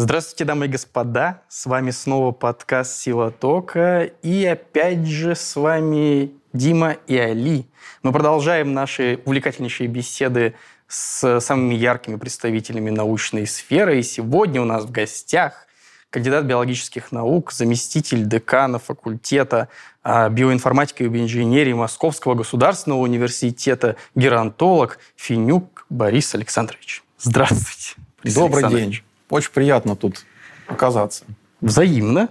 [0.00, 1.42] Здравствуйте, дамы и господа.
[1.48, 4.04] С вами снова подкаст «Сила тока».
[4.22, 7.66] И опять же с вами Дима и Али.
[8.04, 10.54] Мы продолжаем наши увлекательнейшие беседы
[10.86, 13.98] с самыми яркими представителями научной сферы.
[13.98, 15.66] И сегодня у нас в гостях
[16.10, 19.66] кандидат биологических наук, заместитель декана факультета
[20.04, 27.02] а, биоинформатики и биоинженерии Московского государственного университета, геронтолог Финюк Борис Александрович.
[27.18, 27.96] Здравствуйте.
[28.22, 29.02] Борис Добрый день.
[29.30, 30.24] Очень приятно тут
[30.66, 31.24] оказаться.
[31.60, 32.28] Взаимно.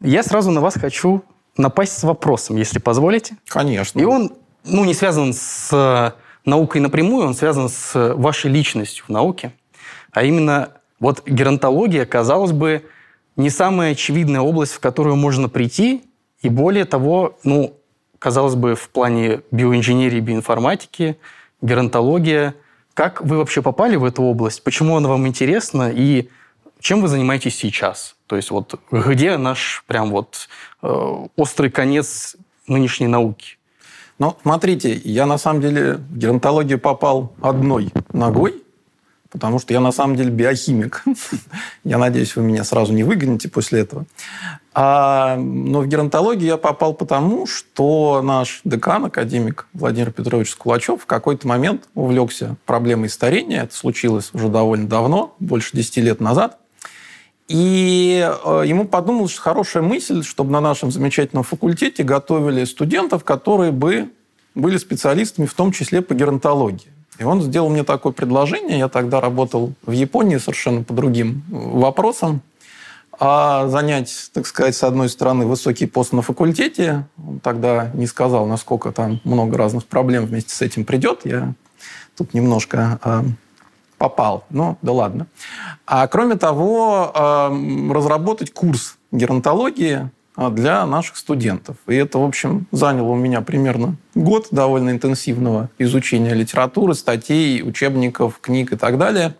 [0.00, 1.22] Я сразу на вас хочу
[1.56, 3.36] напасть с вопросом, если позволите.
[3.48, 4.00] Конечно.
[4.00, 4.32] И он
[4.64, 6.12] ну, не связан с э,
[6.44, 9.52] наукой напрямую, он связан с вашей личностью в науке.
[10.10, 10.70] А именно,
[11.00, 12.84] вот геронтология, казалось бы,
[13.36, 16.04] не самая очевидная область, в которую можно прийти,
[16.40, 17.74] и более того, ну,
[18.18, 21.16] казалось бы, в плане биоинженерии, биоинформатики,
[21.60, 22.54] геронтология,
[22.94, 26.28] как вы вообще попали в эту область, почему она вам интересна и
[26.80, 28.16] чем вы занимаетесь сейчас?
[28.26, 30.48] То есть вот где наш прям вот
[30.82, 33.58] э, острый конец нынешней науки?
[34.18, 38.62] Ну, смотрите, я на самом деле в геронтологию попал одной ногой,
[39.30, 41.04] потому что я на самом деле биохимик.
[41.84, 44.04] я надеюсь, вы меня сразу не выгоните после этого.
[44.76, 51.06] А, но в геронтологию я попал потому, что наш декан, академик Владимир Петрович Скулачев, в
[51.06, 53.62] какой-то момент увлекся проблемой старения.
[53.62, 56.58] Это случилось уже довольно давно, больше 10 лет назад.
[57.46, 63.70] И э, ему подумалось, что хорошая мысль, чтобы на нашем замечательном факультете готовили студентов, которые
[63.70, 64.10] бы
[64.56, 66.88] были специалистами, в том числе по геронтологии.
[67.18, 68.78] И он сделал мне такое предложение.
[68.78, 72.40] Я тогда работал в Японии совершенно по другим вопросам.
[73.20, 78.46] А занять, так сказать, с одной стороны, высокий пост на факультете, он тогда не сказал,
[78.46, 81.20] насколько там много разных проблем вместе с этим придет.
[81.24, 81.54] Я
[82.16, 83.22] тут немножко э,
[83.98, 84.44] попал.
[84.50, 85.26] Ну, да ладно.
[85.86, 91.76] А кроме того, э, разработать курс геронтологии а, для наших студентов.
[91.86, 98.40] И это, в общем, заняло у меня примерно год довольно интенсивного изучения литературы, статей, учебников,
[98.40, 99.36] книг и так далее.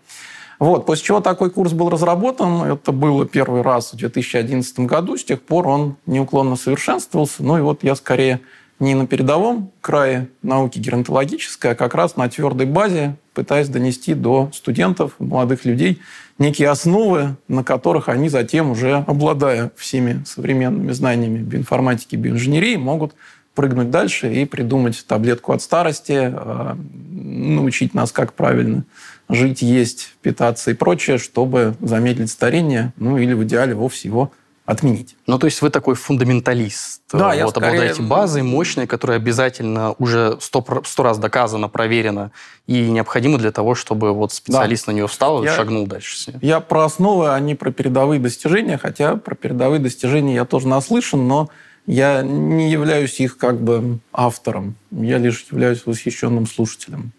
[0.58, 2.64] Вот, после чего такой курс был разработан.
[2.64, 5.16] Это было первый раз в 2011 году.
[5.16, 7.42] С тех пор он неуклонно совершенствовался.
[7.42, 8.40] Ну и вот я скорее
[8.80, 14.50] не на передовом крае науки геронтологической, а как раз на твердой базе, пытаясь донести до
[14.52, 16.00] студентов, молодых людей
[16.38, 23.14] некие основы, на которых они затем, уже обладая всеми современными знаниями биоинформатики, биоинженерии, могут
[23.54, 28.84] прыгнуть дальше и придумать таблетку от старости, э, научить нас, как правильно
[29.28, 34.32] жить, есть, питаться и прочее, чтобы замедлить старение, ну или в идеале вовсе его
[34.66, 35.14] отменить.
[35.26, 37.02] Ну, то есть вы такой фундаменталист.
[37.12, 37.68] Да, вот, я скорее...
[37.68, 42.30] обладаете базой мощной, которая обязательно уже сто, сто раз доказана, проверена
[42.66, 44.92] и необходима для того, чтобы вот специалист да.
[44.92, 46.36] на нее встал и я, шагнул дальше с ней.
[46.40, 51.28] Я про основы, а не про передовые достижения, хотя про передовые достижения я тоже наслышан,
[51.28, 51.50] но
[51.86, 54.76] я не являюсь их как бы автором.
[54.90, 57.12] Я лишь являюсь восхищенным слушателем.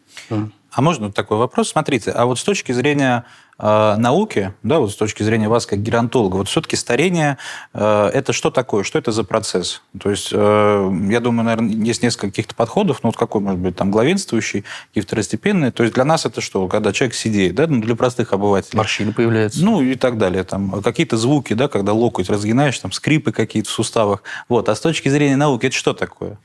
[0.75, 1.69] А можно такой вопрос?
[1.69, 3.23] Смотрите, а вот с точки зрения
[3.57, 7.37] э, науки, да, вот с точки зрения вас как геронтолога, вот все-таки старение
[7.73, 8.83] э, это что такое?
[8.83, 9.81] Что это за процесс?
[9.97, 13.77] То есть, э, я думаю, наверное, есть несколько каких-то подходов, но вот какой, может быть,
[13.77, 15.71] там главенствующий и второстепенный.
[15.71, 16.67] То есть для нас это что?
[16.67, 18.77] Когда человек сидит, да, ну, для простых обывателей.
[18.77, 19.63] Морщины появляются.
[19.63, 20.43] Ну и так далее.
[20.43, 24.23] Там какие-то звуки, да, когда локоть разгинаешь, там скрипы какие-то в суставах.
[24.49, 24.67] Вот.
[24.67, 26.37] А с точки зрения науки это что такое?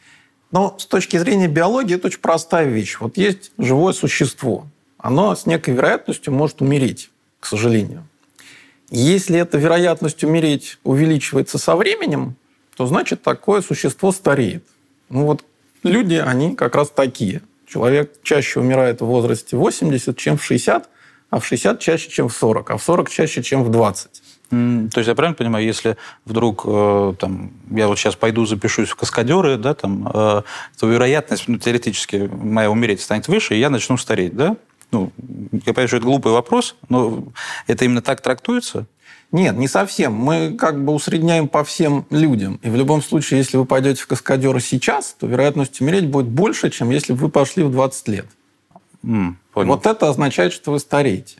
[0.51, 2.99] Но с точки зрения биологии это очень простая вещь.
[3.01, 4.67] Вот есть живое существо.
[4.99, 8.07] Оно с некой вероятностью может умереть, к сожалению.
[8.91, 12.35] Если эта вероятность умереть увеличивается со временем,
[12.77, 14.65] то значит такое существо стареет.
[15.09, 15.45] Ну вот
[15.85, 17.43] люди, они как раз такие.
[17.67, 20.89] Человек чаще умирает в возрасте 80, чем в 60,
[21.31, 24.23] а в 60 чаще, чем в 40, а в 40 чаще, чем в 20.
[24.51, 24.57] То
[24.97, 29.57] есть я правильно понимаю, если вдруг э, там, я вот сейчас пойду запишусь в каскадеры,
[29.59, 30.43] да, там, э,
[30.79, 34.57] то вероятность, ну, теоретически, моя умереть станет выше, и я начну стареть, да?
[34.91, 35.13] Ну,
[35.53, 37.29] я понимаю, что это глупый вопрос, но
[37.69, 38.87] это именно так трактуется?
[39.31, 40.15] Нет, не совсем.
[40.15, 42.59] Мы как бы усредняем по всем людям.
[42.65, 46.71] И в любом случае, если вы пойдете в каскадеры сейчас, то вероятность умереть будет больше,
[46.71, 48.27] чем если бы вы пошли в 20 лет.
[49.05, 49.69] Mm, понял.
[49.69, 51.37] Вот это означает, что вы стареете.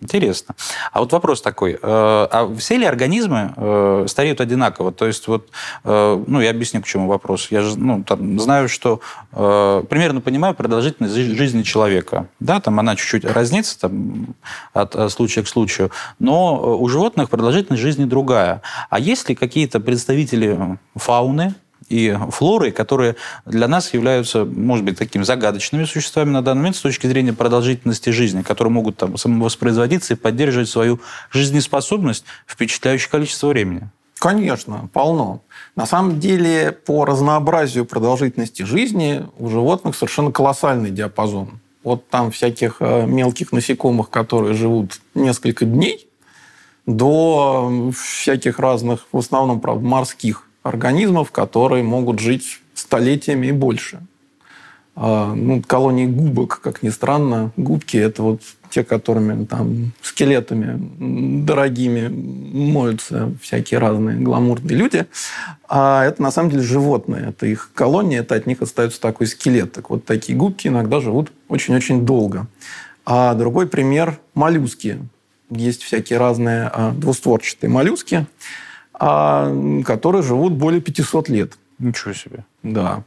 [0.00, 0.54] Интересно.
[0.92, 1.72] А вот вопрос такой.
[1.74, 4.92] Э, а все ли организмы э, стареют одинаково?
[4.92, 5.50] То есть вот,
[5.84, 7.48] э, ну, я объясню, к чему вопрос.
[7.50, 9.00] Я же ну, там, знаю, что
[9.32, 12.28] примерно понимаю продолжительность жизни человека.
[12.40, 14.34] Да, там она чуть-чуть разнится там,
[14.72, 18.62] от случая к случаю, но у животных продолжительность жизни другая.
[18.88, 21.54] А есть ли какие-то представители фауны,
[21.90, 26.80] и флорой, которые для нас являются, может быть, такими загадочными существами на данный момент с
[26.80, 31.00] точки зрения продолжительности жизни, которые могут там самовоспроизводиться и поддерживать свою
[31.30, 33.90] жизнеспособность впечатляющее количество времени.
[34.20, 35.40] Конечно, полно.
[35.76, 41.58] На самом деле, по разнообразию продолжительности жизни у животных совершенно колоссальный диапазон.
[41.82, 46.06] Вот там всяких э, мелких насекомых, которые живут несколько дней,
[46.84, 54.00] до всяких разных, в основном, правда, морских организмов, которые могут жить столетиями и больше.
[54.96, 60.76] А, ну, колонии губок, как ни странно, губки– это вот те, которыми там скелетами
[61.44, 65.06] дорогими моются всякие разные гламурные люди.
[65.68, 67.30] А это на самом деле животные.
[67.30, 69.72] Это их колония, это от них остается такой скелет.
[69.72, 72.46] Так вот, такие губки иногда живут очень-очень долго.
[73.04, 74.98] А другой пример– моллюски.
[75.50, 78.26] Есть всякие разные а, двустворчатые моллюски,
[79.02, 79.50] а,
[79.84, 81.54] которые живут более 500 лет.
[81.78, 82.44] Ничего себе.
[82.62, 83.02] Да.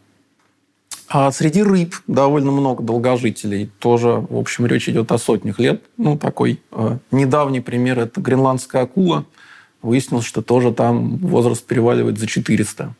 [1.07, 3.69] А среди рыб довольно много долгожителей.
[3.78, 5.84] Тоже, в общем, речь идет о сотнях лет.
[5.98, 9.25] Ну, такой э, недавний пример– это гренландская акула.
[9.84, 12.95] Выяснилось, что тоже там возраст переваливает за 400.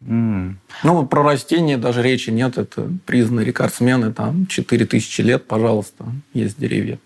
[0.00, 0.54] Mm.
[0.82, 2.58] Ну, про растения даже речи нет.
[2.58, 4.12] Это признанные рекордсмены.
[4.12, 6.98] Там 4000 лет, пожалуйста, есть деревья.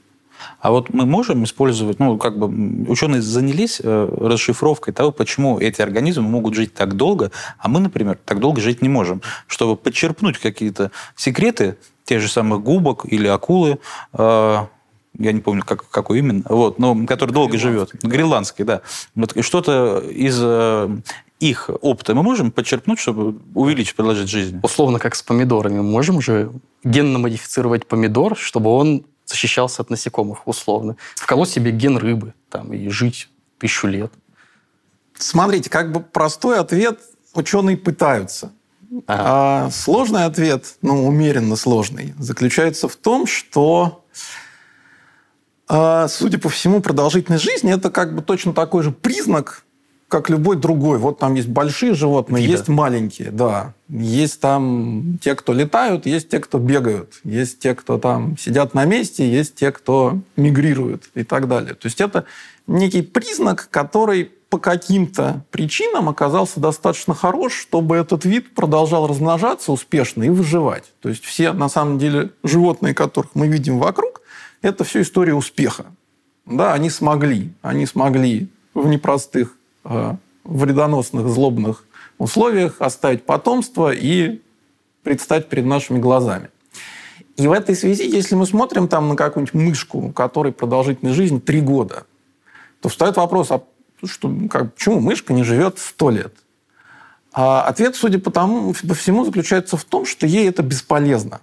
[0.61, 2.47] А вот мы можем использовать, ну, как бы
[2.91, 8.19] ученые занялись э, расшифровкой того, почему эти организмы могут жить так долго, а мы, например,
[8.25, 13.79] так долго жить не можем, чтобы подчерпнуть какие-то секреты тех же самых губок или акулы,
[14.15, 14.59] э,
[15.19, 17.91] я не помню, как, какой именно, вот, но который долго живет.
[18.03, 18.83] Гренландский, да.
[19.15, 20.89] Вот что-то из э,
[21.41, 24.61] их опыта мы можем подчерпнуть, чтобы увеличить продолжительность жизни?
[24.63, 25.79] Условно, как с помидорами.
[25.79, 26.53] Мы можем же
[26.85, 30.97] генно модифицировать помидор, чтобы он защищался от насекомых, условно.
[31.15, 33.29] Вколоть себе ген рыбы там, и жить
[33.59, 34.13] тысячу лет.
[35.17, 37.01] Смотрите, как бы простой ответ
[37.35, 38.53] ученые пытаются.
[39.07, 39.23] Ага.
[39.25, 44.05] А сложный ответ, ну, умеренно сложный, заключается в том, что,
[45.69, 49.65] а, судя по всему, продолжительность жизни– это как бы точно такой же признак,
[50.11, 50.99] как любой другой.
[50.99, 52.59] Вот там есть большие животные, Вида.
[52.59, 53.75] есть маленькие, да.
[53.89, 58.85] Есть там те, кто летают, есть те, кто бегают, есть те, кто там сидят на
[58.85, 61.75] месте, есть те, кто мигрируют и так далее.
[61.75, 62.25] То есть это
[62.67, 70.25] некий признак, который по каким-то причинам оказался достаточно хорош, чтобы этот вид продолжал размножаться успешно
[70.25, 70.93] и выживать.
[71.01, 74.23] То есть все, на самом деле, животные, которых мы видим вокруг,
[74.61, 75.87] это все история успеха.
[76.47, 77.53] Да, они смогли.
[77.63, 79.57] Они смогли в непростых
[80.45, 81.85] вредоносных, злобных
[82.19, 84.41] условиях оставить потомство и
[85.03, 86.51] предстать перед нашими глазами.
[87.37, 91.39] И в этой связи, если мы смотрим там на какую-нибудь мышку, у которой продолжительность жизни
[91.39, 92.05] 3 года,
[92.81, 93.63] то встает вопрос, а
[94.05, 96.35] что, как, почему мышка не живет 100 лет?
[97.33, 101.41] А ответ, судя по, тому, по всему, заключается в том, что ей это бесполезно.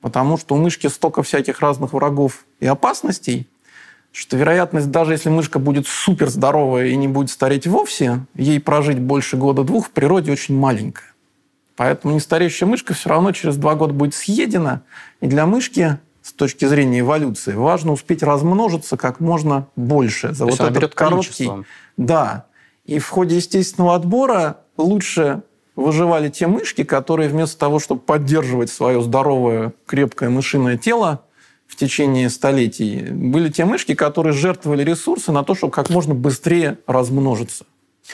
[0.00, 3.46] Потому что у мышки столько всяких разных врагов и опасностей,
[4.16, 8.98] что вероятность, даже если мышка будет супер здоровая и не будет стареть вовсе, ей прожить
[8.98, 11.12] больше года-двух в природе очень маленькая.
[11.76, 14.82] Поэтому нестареющая мышка все равно через два года будет съедена.
[15.20, 20.52] И для мышки с точки зрения эволюции важно успеть размножиться как можно больше за То
[20.52, 21.50] вот этот короткий.
[21.98, 22.46] Да.
[22.86, 25.42] И в ходе естественного отбора лучше
[25.74, 31.20] выживали те мышки, которые вместо того, чтобы поддерживать свое здоровое, крепкое мышиное тело,
[31.66, 36.78] в течение столетий, были те мышки, которые жертвовали ресурсы на то, чтобы как можно быстрее
[36.86, 37.64] размножиться.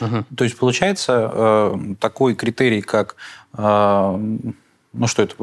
[0.00, 0.24] Угу.
[0.36, 3.16] То есть получается э, такой критерий, как
[3.56, 4.18] э,
[4.94, 5.34] ну что это,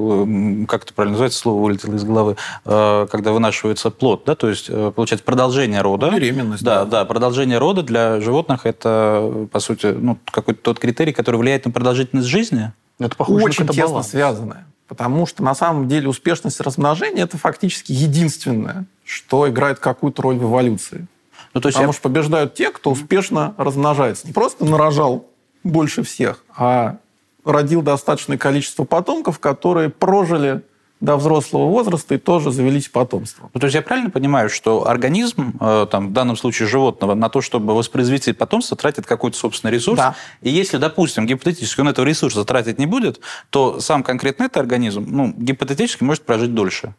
[0.68, 2.36] как это правильно называется, слово вылетело из головы,
[2.66, 6.10] э, когда вынашивается плод, да, то есть получается продолжение рода.
[6.10, 6.63] Беременность.
[6.63, 11.38] Да, да, да, продолжение рода для животных это, по сути, ну, какой-то тот критерий, который
[11.38, 12.72] влияет на продолжительность жизни.
[13.00, 14.66] Это похоже Очень на тесно связанное.
[14.89, 20.43] Потому что на самом деле успешность размножения– это фактически единственное, что играет какую-то роль в
[20.43, 21.08] эволюции.
[21.53, 21.93] Ну, то есть Потому я...
[21.93, 24.25] что побеждают те, кто успешно размножается.
[24.25, 25.27] Не просто нарожал
[25.63, 26.98] больше всех, а
[27.46, 30.63] родил достаточное количество потомков, которые прожили
[31.00, 33.50] до взрослого возраста и тоже завелись потомством.
[33.53, 37.29] Ну, то есть я правильно понимаю, что организм, э, там, в данном случае животного, на
[37.29, 39.98] то, чтобы воспроизвести потомство, тратит какой-то собственный ресурс.
[39.98, 40.15] Да.
[40.41, 45.06] И если, допустим, гипотетически он этого ресурса тратить не будет, то сам конкретно этот организм,
[45.08, 46.94] ну, гипотетически может прожить дольше.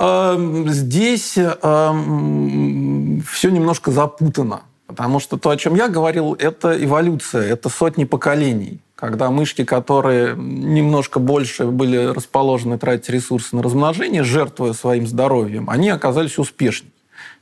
[0.00, 4.62] Эм, здесь эм, все немножко запутано.
[4.86, 10.34] Потому что то, о чем я говорил, это эволюция, это сотни поколений когда мышки, которые
[10.36, 16.90] немножко больше были расположены тратить ресурсы на размножение, жертвуя своим здоровьем, они оказались успешнее.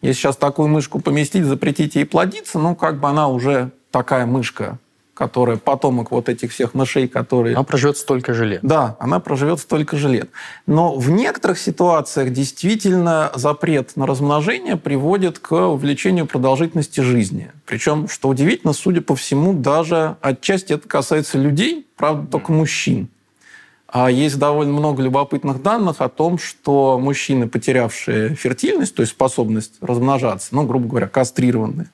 [0.03, 4.79] Если сейчас такую мышку поместить, запретить ей плодиться, ну, как бы она уже такая мышка
[5.17, 7.57] которая потомок вот этих всех мышей, которые...
[7.57, 8.61] Она проживет столько же лет.
[8.63, 10.29] Да, она проживет столько же лет.
[10.67, 17.51] Но в некоторых ситуациях действительно запрет на размножение приводит к увеличению продолжительности жизни.
[17.65, 23.09] Причем, что удивительно, судя по всему, даже отчасти это касается людей, правда, только мужчин.
[23.89, 29.75] А есть довольно много любопытных данных о том, что мужчины, потерявшие фертильность, то есть способность
[29.81, 31.89] размножаться, ну, грубо говоря, кастрированные,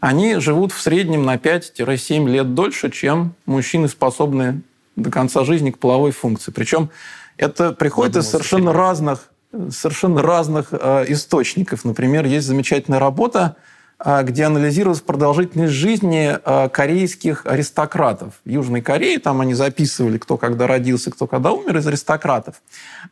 [0.00, 4.60] они живут в среднем на 5-7 лет дольше, чем мужчины, способные
[4.96, 6.52] до конца жизни к половой функции.
[6.52, 6.90] Причем
[7.36, 9.30] это приходит из совершенно разных,
[9.70, 11.84] совершенно разных э, источников.
[11.84, 13.56] Например, есть замечательная работа,
[13.98, 18.34] э, где анализировалась продолжительность жизни э, корейских аристократов.
[18.44, 22.62] В Южной Корее там они записывали, кто когда родился, кто когда умер из аристократов.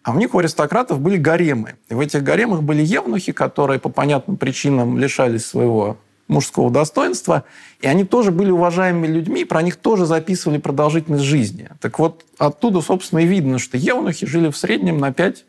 [0.02, 1.74] А у них у аристократов были гаремы.
[1.88, 5.96] И в этих гаремах были евнухи, которые по понятным причинам лишались своего
[6.28, 7.44] мужского достоинства,
[7.80, 11.68] и они тоже были уважаемыми людьми, про них тоже записывали продолжительность жизни.
[11.80, 15.42] Так вот, оттуда, собственно, и видно, что евнухи жили в среднем на 5-6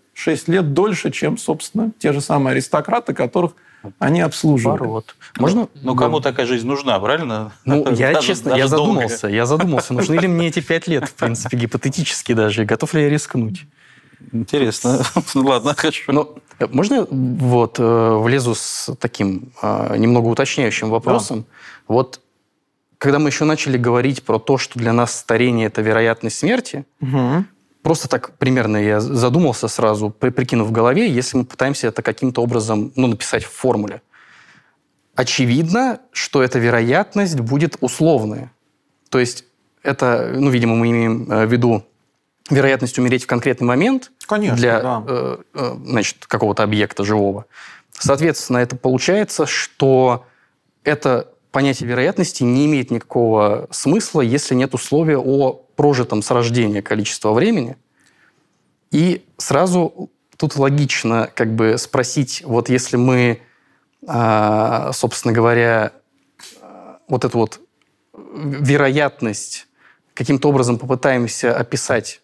[0.48, 3.54] лет дольше, чем, собственно, те же самые аристократы, которых
[4.00, 4.80] они обслуживали.
[4.80, 5.16] Наоборот.
[5.38, 5.68] Можно?
[5.82, 7.52] Ну, кому такая жизнь нужна, правильно?
[7.66, 8.86] Ну, я, Даже- честно, даже я долго.
[8.94, 9.28] задумался.
[9.28, 13.10] Я задумался, нужны ли мне эти пять лет, в принципе, гипотетически даже, готов ли я
[13.10, 13.66] рискнуть.
[14.32, 15.04] Интересно.
[15.36, 16.12] Ну, ладно, хорошо.
[16.12, 21.46] Ну, э, можно вот э, влезу с таким э, немного уточняющим вопросом?
[21.88, 22.20] Вот
[22.98, 27.48] когда мы еще начали говорить про то, что для нас старение– это вероятность смерти, Мгм.
[27.82, 32.42] просто так примерно я задумался сразу, при- прикинув в голове, если мы пытаемся это каким-то
[32.42, 34.02] образом ну, написать в формуле.
[35.16, 38.52] Очевидно, что эта вероятность будет условная.
[39.10, 39.46] То есть
[39.84, 41.84] это, ну, видимо, мы имеем э, в виду
[42.50, 45.04] вероятность умереть в конкретный момент Конечно, для да.
[45.08, 47.46] э, э, значит, какого-то объекта живого.
[47.92, 50.26] Соответственно, это получается, что
[50.84, 57.32] это понятие вероятности не имеет никакого смысла, если нет условия о прожитом с рождения количества
[57.32, 57.78] времени.
[58.92, 63.42] И сразу тут логично как бы спросить, вот если мы,
[64.08, 65.94] а, собственно говоря,
[67.08, 67.62] вот эту вот
[68.34, 69.68] вероятность
[70.14, 72.23] каким-то образом попытаемся описать,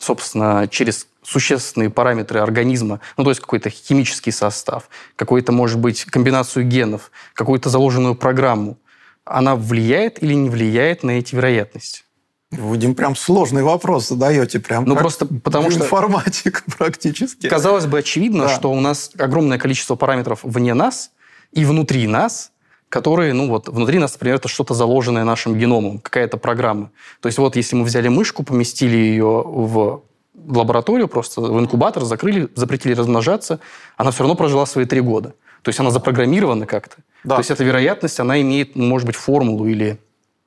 [0.00, 6.64] собственно, через существенные параметры организма, ну, то есть какой-то химический состав, какой-то, может быть, комбинацию
[6.66, 8.78] генов, какую-то заложенную программу,
[9.24, 12.02] она влияет или не влияет на эти вероятности?
[12.50, 14.58] Вы, Дим, прям сложный вопрос задаете.
[14.58, 17.46] Прям Ну, просто потому что- Информатик практически.
[17.46, 18.54] Казалось бы, очевидно, Да.
[18.56, 21.10] что у нас огромное количество параметров вне нас
[21.52, 22.52] и внутри нас,
[22.88, 26.90] которые, ну вот, внутри нас, например, это что-то заложенное нашим геномом, какая-то программа.
[27.20, 30.02] То есть вот если мы взяли мышку, поместили ее в
[30.34, 33.60] лабораторию, просто в инкубатор, закрыли, запретили размножаться,
[33.96, 35.34] она все равно прожила свои три года.
[35.62, 36.96] То есть она запрограммирована как-то.
[37.24, 37.36] Да.
[37.36, 39.98] То есть эта вероятность, она имеет, ну, может быть, формулу или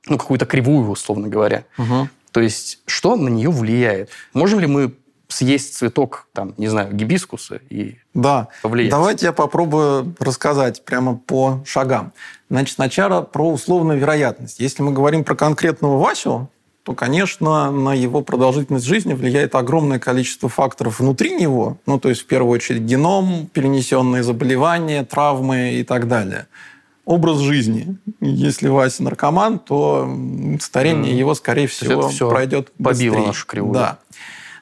[0.08, 1.66] ну, какую-то кривую, условно говоря.
[1.78, 2.10] Мгм.
[2.32, 4.10] То есть что на нее влияет?
[4.34, 4.94] Можем ли мы
[5.32, 8.50] съесть цветок, там, не знаю, гибискуса и Да.
[8.62, 8.92] повлиять?
[8.92, 12.12] Давайте я попробую рассказать прямо по шагам.
[12.50, 14.60] Значит, сначала про условную вероятность.
[14.60, 16.50] Если мы говорим про конкретного Васю,
[16.84, 22.22] то, конечно, на его продолжительность жизни влияет огромное количество факторов внутри него, ну, то есть,
[22.22, 26.48] в первую очередь, геном, перенесенные заболевания, травмы и так далее.
[27.06, 27.98] Образ жизни.
[28.20, 30.08] Если Вася наркоман, то
[30.60, 31.20] старение Мгм.
[31.20, 33.28] его, скорее всего, всё пройдет побило быстрее.
[33.28, 33.74] нашу кривую.
[33.74, 34.00] Да.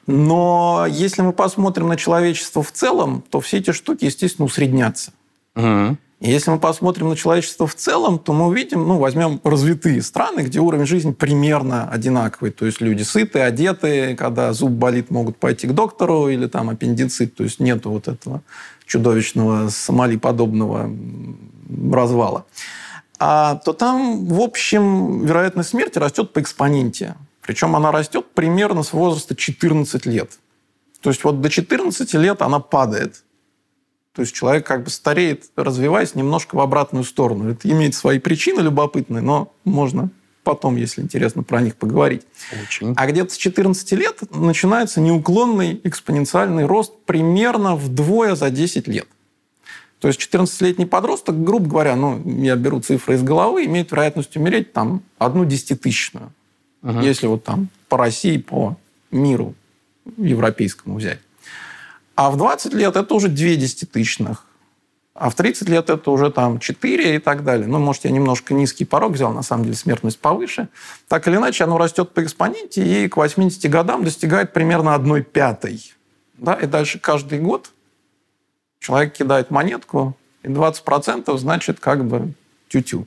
[0.08, 5.12] Но если мы посмотрим на человечество в целом, то все эти штуки, естественно, усреднятся.
[5.56, 5.98] Мгм.
[6.20, 10.42] И если мы посмотрим на человечество в целом, то мы увидим, ну, возьмем развитые страны,
[10.42, 12.52] где уровень жизни примерно одинаковый.
[12.52, 17.36] То есть люди сытые, одетые, когда зуб болит, могут пойти к доктору, или там аппендицит,
[17.36, 18.42] то есть нету вот этого
[18.86, 20.92] чудовищного сомали-подобного
[21.94, 22.46] развала.
[23.18, 27.16] А, то там, в общем, вероятность смерти растет по экспоненте.
[27.50, 30.38] Причем она растет примерно с возраста 14 лет.
[31.02, 33.24] То есть вот до 14 лет она падает.
[34.14, 37.50] То есть человек как бы стареет, развиваясь немножко в обратную сторону.
[37.50, 40.12] Это имеет свои причины любопытные, но можно
[40.44, 42.22] потом, если интересно, про них поговорить.
[42.64, 42.94] Очень.
[42.96, 49.08] А где-то с 14 лет начинается неуклонный экспоненциальный рост примерно вдвое за 10 лет.
[49.98, 54.72] То есть 14-летний подросток, грубо говоря, ну, я беру цифры из головы, имеет вероятность умереть
[54.72, 56.32] там одну десятитысячную.
[56.82, 57.02] Мгм.
[57.02, 58.78] Если вот там по России, по
[59.12, 59.56] миру
[60.18, 61.20] европейскому взять.
[62.16, 64.46] А в 20 лет это уже 2 десятитысячных.
[65.14, 67.68] А в 30 лет это уже там 4 и так далее.
[67.68, 70.70] Ну, может, я немножко низкий порог взял, на самом деле смертность повыше.
[71.08, 75.94] Так или иначе, оно растет по экспоненте и к 80 годам достигает примерно 1 пятой.
[76.38, 76.54] Да?
[76.54, 77.72] И дальше каждый год
[78.80, 82.34] человек кидает монетку, и 20% значит как бы
[82.70, 83.06] тю-тю.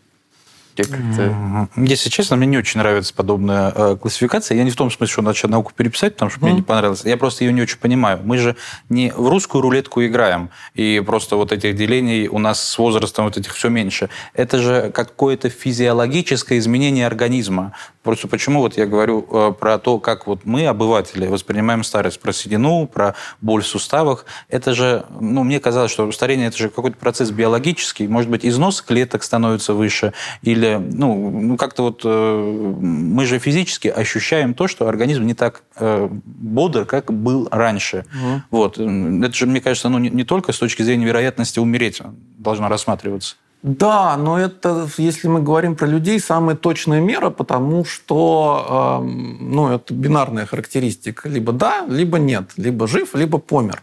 [1.76, 4.57] Если честно, мне не очень нравится подобная э, классификация.
[4.57, 6.45] Я не в том смысле, что надо науку переписать, потому что mm.
[6.45, 7.02] мне не понравилось.
[7.05, 8.21] Я просто ее не очень понимаю.
[8.25, 8.57] Мы же
[8.88, 13.37] не в русскую рулетку играем, и просто вот этих делений у нас с возрастом вот
[13.37, 14.09] этих все меньше.
[14.35, 17.73] Это же какое-то физиологическое изменение организма.
[18.02, 22.33] Просто почему вот я говорю э, про то, как вот мы, обыватели, воспринимаем старость, про
[22.33, 24.26] седину, про боль в суставах.
[24.49, 28.09] Это же, ну, мне казалось, что старение– это же какой-то процесс биологический.
[28.09, 30.12] Может быть, износ клеток становится выше,
[30.43, 35.62] или, ну, ну как-то вот э, мы же физически ощущаем то, что организм не так
[35.76, 38.04] э, бодр, как был раньше.
[38.14, 38.42] Угу.
[38.50, 38.78] Вот.
[38.78, 42.00] Это же, мне кажется, ну, не, не только с точки зрения вероятности умереть
[42.38, 43.37] должно рассматриваться.
[43.62, 49.69] Да, но это, если мы говорим про людей, самая точная мера, потому что э, ну,
[49.69, 51.28] это бинарная характеристика.
[51.28, 52.50] Либо да, либо нет.
[52.57, 53.83] Либо жив, либо помер.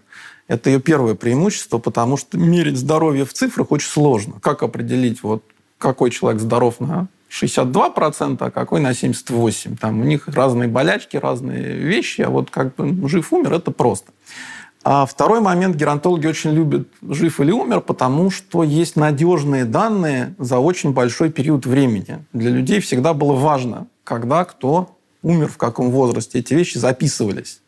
[0.50, 4.34] Это ее первое преимущество, потому что мерить здоровье в цифрах очень сложно.
[4.42, 5.44] Как определить, вот,
[5.80, 9.78] какой человек здоров на 62%, а какой на 78%?
[9.80, 14.12] Там у них разные болячки, разные вещи, а вот как бы жив-умер– это просто.
[14.84, 20.60] А второй момент, геронтологи очень любят жив или умер, потому что есть надежные данные за
[20.60, 22.26] очень большой период времени.
[22.34, 26.40] Для людей всегда было важно, когда кто умер, в каком возрасте.
[26.40, 27.62] Эти вещи записывались.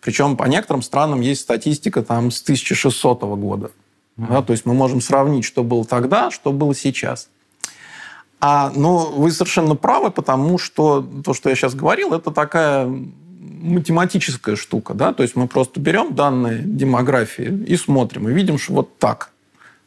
[0.00, 3.70] Причем по некоторым странам есть статистика там, с 1600 года.
[4.16, 4.26] Mm-hmm.
[4.28, 7.28] Да, то есть мы можем сравнить, что было тогда, что было сейчас.
[8.46, 14.54] А, но вы совершенно правы, потому что то, что я сейчас говорил, это такая математическая
[14.54, 18.98] штука, да, то есть мы просто берем данные демографии и смотрим, и видим, что вот
[18.98, 19.30] так,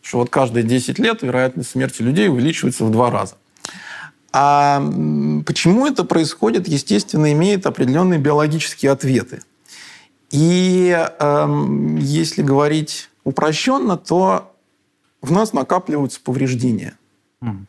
[0.02, 3.36] что вот каждые 10 лет вероятность смерти людей увеличивается в два раза.
[4.34, 4.80] А
[5.46, 9.44] почему это происходит, естественно, имеет определенные биологические ответы.
[10.32, 11.66] И э,
[12.00, 14.52] если говорить упрощенно, то
[15.22, 16.98] в нас накапливаются повреждения.
[17.44, 17.68] Mm.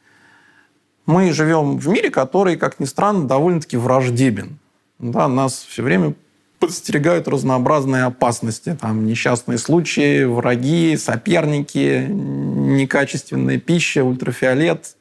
[1.08, 4.60] Мы живем в мире, который, как ни странно, довольно-таки враждебен
[4.98, 6.14] да, нас все время
[6.58, 8.76] подстерегают разнообразные опасности.
[8.80, 14.96] Там несчастные случаи, враги, соперники, некачественная пища, ультрафиолет,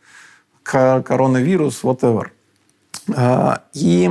[0.63, 2.27] коронавирус, whatever.
[3.15, 4.09] А, и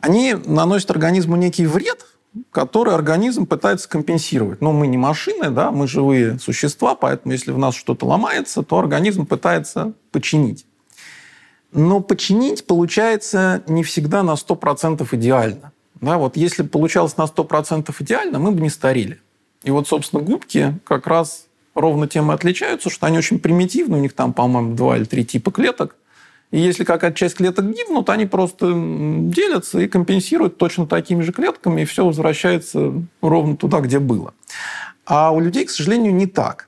[0.00, 2.06] они наносят организму некий вред,
[2.50, 4.62] который организм пытается компенсировать.
[4.62, 8.78] Но мы не машины, да, мы живые существа, поэтому если в нас что-то ломается, то
[8.78, 10.64] организм пытается починить.
[11.72, 15.72] Но починить получается не всегда на 100% идеально.
[16.00, 19.20] Да, вот если бы получалось на 100% идеально, мы бы не старели.
[19.64, 24.00] И вот, собственно, губки как раз ровно тем и отличаются, что они очень примитивны, у
[24.00, 25.96] них там, по-моему, два или три типа клеток.
[26.50, 31.82] И если какая-то часть клеток гибнут, они просто делятся и компенсируют точно такими же клетками,
[31.82, 34.32] и все возвращается ровно туда, где было.
[35.04, 36.67] А у людей, к сожалению, не так.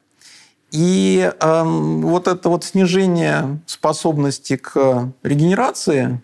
[0.71, 6.21] И э, вот это вот снижение способности к регенерации,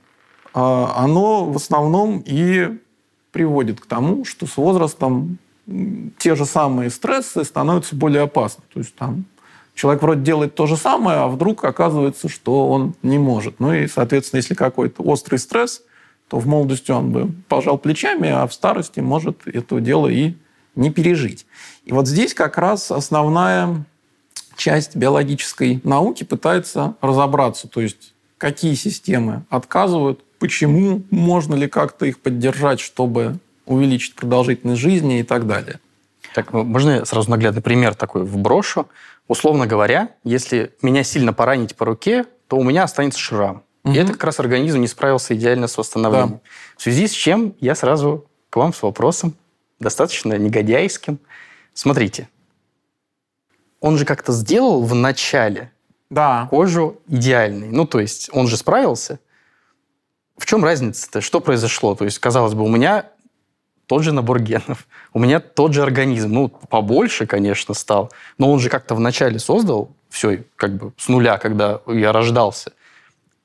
[0.55, 2.79] э, оно в основном и
[3.33, 5.39] приводит к тому, что с возрастом
[6.19, 8.63] те же самые стрессы становятся более опасны.
[8.73, 9.25] То есть там
[9.75, 13.59] человек вроде делает то же самое, а вдруг оказывается, что он не может.
[13.59, 15.83] Ну и, соответственно, если какой-то острый стресс,
[16.29, 20.35] то в молодости он бы пожал плечами, а в старости может это дело и
[20.75, 21.47] не пережить.
[21.85, 23.85] И вот здесь как раз основная
[24.57, 32.21] часть биологической науки пытается разобраться, то есть какие системы отказывают, почему, можно ли как-то их
[32.21, 35.81] поддержать, чтобы увеличить продолжительность жизни и так далее.
[36.35, 38.89] Так, ну, можно я сразу наглядный пример такой вброшу?
[39.29, 43.63] Условно говоря, если меня сильно поранить по руке, то у меня останется шрам.
[43.85, 43.95] Угу.
[43.95, 46.31] И это как раз организм не справился идеально с восстановлением.
[46.31, 46.41] Да.
[46.77, 49.35] В связи с чем я сразу к вам с вопросом,
[49.81, 51.19] достаточно негодяйским.
[51.75, 52.29] Смотрите,
[53.81, 55.71] он же как-то сделал в начале
[56.11, 56.47] да.
[56.51, 57.69] кожу идеальной.
[57.69, 59.19] Ну, то есть он же справился.
[60.37, 61.21] В чем разница-то?
[61.21, 61.95] Что произошло?
[61.95, 63.07] То есть, казалось бы, у меня
[63.87, 66.31] тот же набор генов, у меня тот же организм.
[66.31, 71.39] Ну, побольше, конечно, стал, но он же как-то вначале создал все как бы с нуля,
[71.39, 72.73] когда я рождался.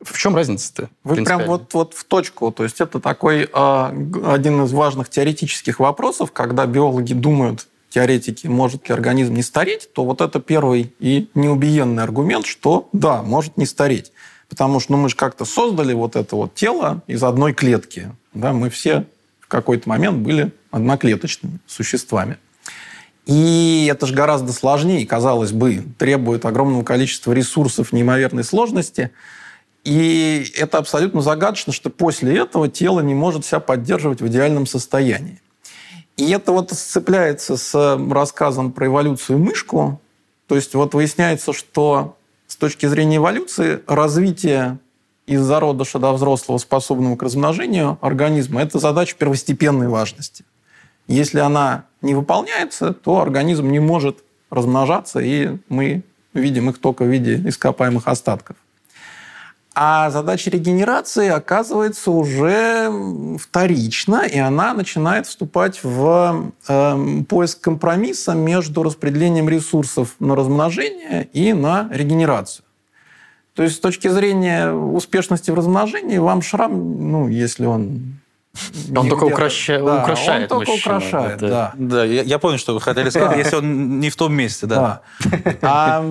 [0.02, 0.90] В чем разница-то?
[1.04, 2.52] Вы прям вот, вот в точку.
[2.52, 3.48] То есть это такой э,
[4.26, 10.04] один из важных теоретических вопросов, когда биологи думают, теоретики, может ли организм не стареть, то
[10.04, 14.12] вот это первый и неубиенный аргумент, что да, может не стареть.
[14.50, 18.12] Потому что ну, мы же как-то создали вот это вот тело из одной клетки.
[18.34, 19.06] Да, мы все
[19.40, 22.38] в какой-то момент были одноклеточными существами.
[23.26, 29.12] И это же гораздо сложнее, казалось бы, требует огромного количества ресурсов неимоверной сложности.
[29.84, 35.41] И это абсолютно загадочно, что после этого тело не может себя поддерживать в идеальном состоянии.
[36.22, 40.00] И это вот сцепляется с рассказом про эволюцию мышку.
[40.46, 44.78] То есть вот выясняется, что с точки зрения эволюции развитие
[45.26, 50.46] из зародыша до взрослого, способного к размножению организма, это задача первостепенной важности.
[51.08, 54.20] Если она не выполняется, то организм не может
[54.52, 56.04] размножаться, и мы
[56.36, 58.58] видим их только в виде ископаемых остатков.
[59.74, 62.92] А задача регенерации оказывается уже
[63.40, 71.54] вторична, и она начинает вступать в э, поиск компромисса между распределением ресурсов на размножение и
[71.54, 72.66] на регенерацию.
[73.54, 76.72] То есть с точки зрения успешности в размножении вам шрам,
[77.12, 78.20] ну, если он
[78.96, 79.80] он только украща...
[79.80, 80.98] да, украшает Он только мужчину.
[80.98, 81.74] украшает, Это- да.
[81.76, 85.02] Да, я, я понял, что вы хотели сказать, если он не в том месте, да.
[85.62, 86.04] А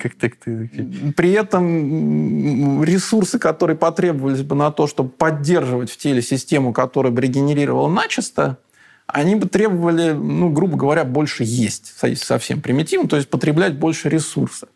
[0.00, 0.68] как так ты...
[1.16, 7.20] при этом ресурсы, которые потребовались бы на то, чтобы поддерживать в теле систему, которая бы
[7.20, 8.58] регенерировала начисто,
[9.06, 14.08] они бы требовали, ну, грубо говоря, больше есть, со- совсем примитивно, то есть потреблять больше
[14.08, 14.68] ресурса.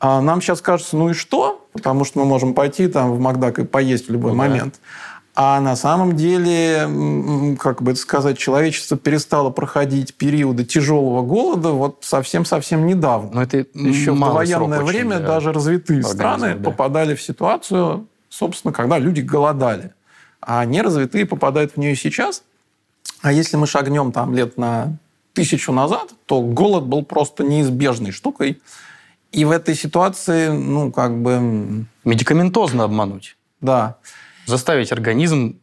[0.00, 1.68] А нам сейчас кажется, ну и что?
[1.72, 4.44] Потому что мы можем пойти там в Макдак и поесть в любой Ну да.
[5.40, 11.98] А на самом деле, как бы это сказать, человечество перестало проходить периоды тяжелого голода вот
[12.00, 13.30] совсем-совсем недавно.
[13.34, 16.70] Но это Еще в очень время для даже развитые страны да.
[16.70, 19.92] попадали в ситуацию, собственно, когда люди голодали.
[20.40, 22.42] А неразвитые попадают в нее сейчас.
[23.22, 24.96] А если мы шагнем там лет на
[25.34, 28.60] тысячу назад, то голод был просто неизбежной штукой.
[29.30, 33.36] И в этой ситуации, ну, как бы, Медикаментозно обмануть.
[33.60, 33.98] да.
[34.48, 35.60] Заставить организм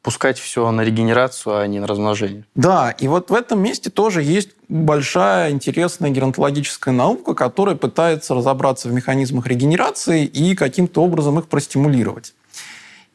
[0.00, 2.44] пускать все на регенерацию, а не на размножение.
[2.54, 8.88] Да, и вот в этом месте тоже есть большая интересная геронтологическая наука, которая пытается разобраться
[8.88, 12.34] в механизмах регенерации и каким-то образом их простимулировать.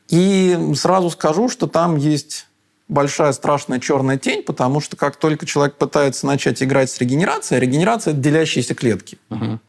[0.08, 2.48] И сразу скажу, что там есть
[2.88, 8.12] большая страшная черная тень, потому что как только человек пытается начать играть с регенерацией, регенерация–
[8.14, 9.18] это делящиеся клетки.
[9.30, 9.60] Мгм.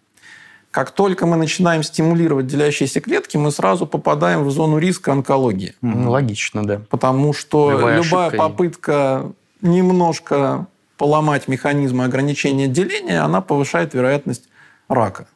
[0.70, 5.74] Как только мы начинаем стимулировать делящиеся клетки, мы сразу попадаем в зону риска онкологии.
[5.81, 6.83] Ну, логично, да.
[6.90, 10.66] Потому что Любая любая, попытка немножко
[10.98, 14.48] поломать механизмы ограничения деления, она повышает вероятность
[14.88, 15.26] рака.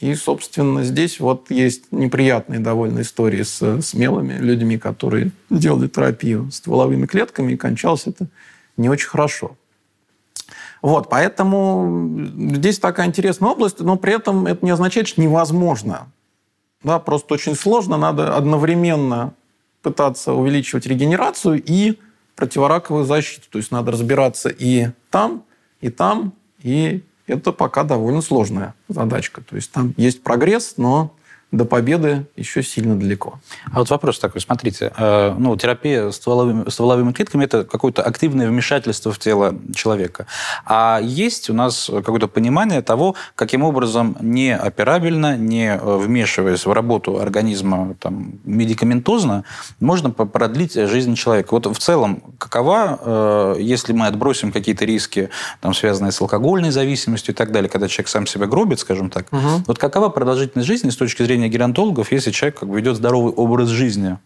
[0.00, 7.06] И, собственно, здесь вот есть неприятные довольно истории с смелыми людьми, которые делали терапию стволовыми
[7.06, 8.26] клетками, и кончалось это
[8.76, 9.56] не очень хорошо.
[10.82, 16.08] Вот, поэтому здесь такая интересная область, но при этом это не означает, что невозможно.
[16.82, 19.32] Да, просто очень сложно, надо одновременно
[19.80, 21.98] пытаться увеличивать регенерацию и
[22.34, 23.46] противораковую защиту.
[23.50, 25.44] То есть надо разбираться и там,
[25.80, 29.40] и там, и это пока довольно сложная задачка.
[29.42, 31.14] То есть там есть прогресс, но
[31.52, 33.38] до победы еще сильно далеко.
[33.72, 39.12] А вот вопрос такой, смотрите, э, ну, терапия стволовыми, стволовыми клетками– это какое-то активное вмешательство
[39.12, 40.26] в тело человека.
[40.64, 46.72] А есть у нас какое-то понимание того, каким образом не операбельно, не э, вмешиваясь в
[46.72, 49.44] работу организма там, медикаментозно,
[49.78, 51.48] можно продлить жизнь человека.
[51.50, 55.28] Вот в целом, какова, э, если мы отбросим какие-то риски,
[55.60, 59.30] там, связанные с алкогольной зависимостью и так далее, когда человек сам себя гробит, скажем так,
[59.32, 59.64] Мгм.
[59.66, 63.68] вот какова продолжительность жизни с точки зрения геронтологов, если человек как бы ведет здоровый образ
[63.68, 64.18] жизни?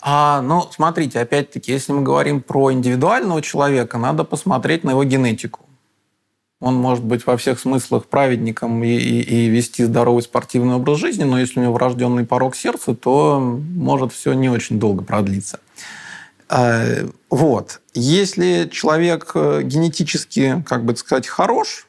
[0.00, 5.60] А, ну, смотрите, опять-таки, если мы говорим про индивидуального человека, надо посмотреть на его генетику.
[6.60, 11.24] Он может быть во всех смыслах праведником и, и- и вести здоровый спортивный образ жизни,
[11.24, 15.60] но если у него врожденный порог сердца, то может все не очень долго продлиться.
[16.48, 17.80] Э, Вот.
[17.92, 21.88] Если человек э, генетически, как бы сказать, хорош,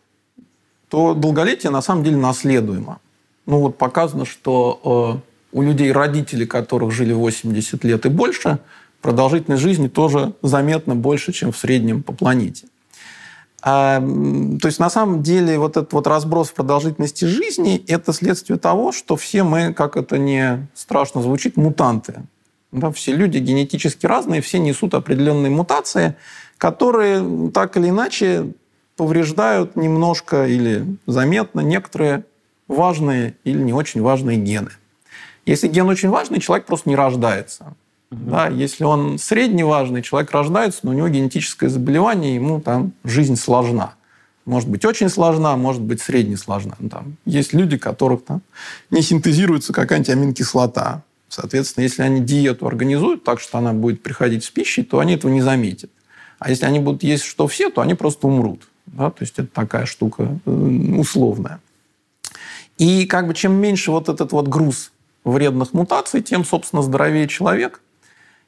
[0.89, 2.99] то долголетие на самом деле наследуемо.
[3.47, 8.59] Ну вот показано, что э, у людей, родители которых жили 80 лет и больше,
[9.01, 12.67] продолжительность жизни тоже заметно больше, чем в среднем по планете.
[13.61, 18.59] А, то есть на самом деле вот этот вот разброс в продолжительности жизни– это следствие
[18.59, 22.23] того, что все мы, как это не страшно звучит, мутанты.
[22.71, 26.15] Да, все люди генетически разные, все несут определенные мутации,
[26.57, 28.51] которые так или иначе
[28.97, 32.25] повреждают немножко или заметно некоторые
[32.67, 34.71] важные или не очень важные гены.
[35.45, 37.75] Если ген очень важный, человек просто не рождается.
[38.09, 43.35] Да, если он средне важный, человек рождается, но у него генетическое заболевание, ему там жизнь
[43.35, 43.95] сложна.
[44.45, 46.75] Может быть, очень сложна, может быть, средне сложна.
[46.79, 48.41] Ну, Там есть люди, которых там
[48.91, 51.03] не синтезируется какая-нибудь аминокислота.
[51.27, 55.29] Соответственно, если они диету организуют так, что она будет приходить с пищей, то они этого
[55.29, 55.91] не заметят.
[56.39, 58.69] А если они будут есть что все, то они просто умрут.
[58.85, 59.11] Да?
[59.11, 60.49] То есть это такая штука э,
[60.97, 61.59] условная.
[62.77, 64.91] И как бы чем меньше вот этот вот груз
[65.23, 67.81] вредных мутаций, тем, собственно, здоровее человек,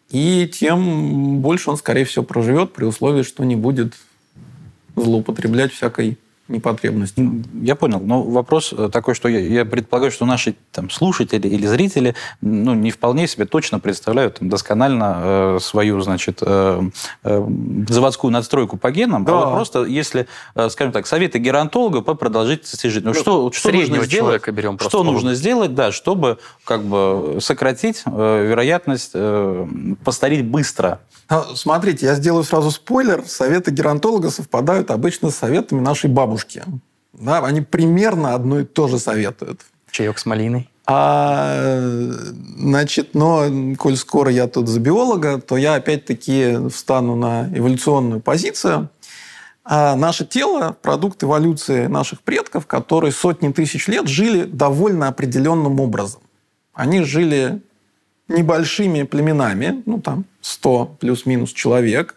[0.10, 3.96] и тем больше он, скорее всего, проживет при условии, что не будет
[4.96, 6.18] злоупотреблять всякой
[6.50, 7.26] ни потребности.
[7.62, 11.66] Я понял, но вопрос э, такой, что я, я предполагаю, что наши там, слушатели или
[11.68, 16.82] зрители ну, не вполне себе точно представляют там, досконально э, свою, значит, э,
[17.24, 17.48] э,
[17.88, 19.34] заводскую надстройку по генам, Да.
[19.34, 23.08] а вот просто если, э, скажем так, советы геронтолога по продолжительности жизни.
[23.08, 27.38] Ну, что, что среднего нужно сделать, берем просто что нужно сделать, да, чтобы как бы
[27.42, 29.68] сократить э, вероятность э,
[30.04, 31.00] постареть быстро?
[31.28, 33.24] А, Смотрите, я сделаю сразу спойлер.
[33.28, 36.39] Советы геронтолога совпадают обычно с советами нашей бабушки.
[37.14, 39.62] Да, они примерно одно и то же советуют.
[39.92, 40.70] Чаек с малиной.
[40.86, 41.84] А,
[42.58, 48.90] значит, но, коль скоро я тут за биолога, то я опять-таки встану на эволюционную позицию.
[49.64, 56.22] А наше тело– продукт эволюции наших предков, которые сотни тысяч лет жили довольно определенным образом.
[56.74, 57.62] Они жили
[58.28, 62.16] небольшими племенами, ну там 100 плюс-минус человек.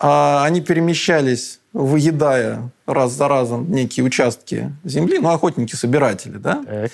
[0.00, 6.64] А Они перемещались, выедая раз за разом некие участки земли, ну, охотники-собиратели, да?
[6.66, 6.92] Так.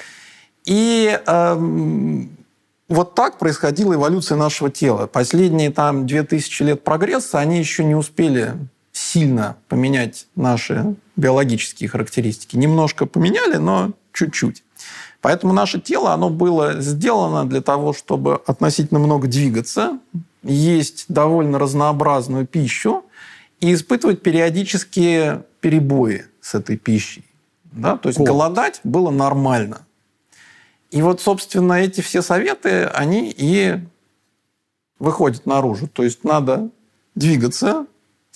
[0.65, 2.37] И эм,
[2.89, 5.07] вот так происходила эволюция нашего тела.
[5.07, 8.55] Последние там 2000 лет прогресса, они еще не успели
[8.91, 12.57] сильно поменять наши биологические характеристики.
[12.57, 14.65] Немножко поменяли, но чуть-чуть.
[15.21, 19.99] Поэтому наше тело, оно было сделано для того, чтобы относительно много двигаться,
[20.53, 23.05] есть довольно разнообразную пищу
[23.61, 27.25] и испытывать периодические перебои с этой пищей.
[27.65, 27.97] Да?
[27.97, 28.31] То есть Голод.
[28.31, 29.87] голодать было нормально.
[30.91, 33.81] И вот, собственно, эти все советы, они и
[34.99, 35.89] выходят наружу.
[35.89, 36.71] То есть надо
[37.15, 37.87] двигаться,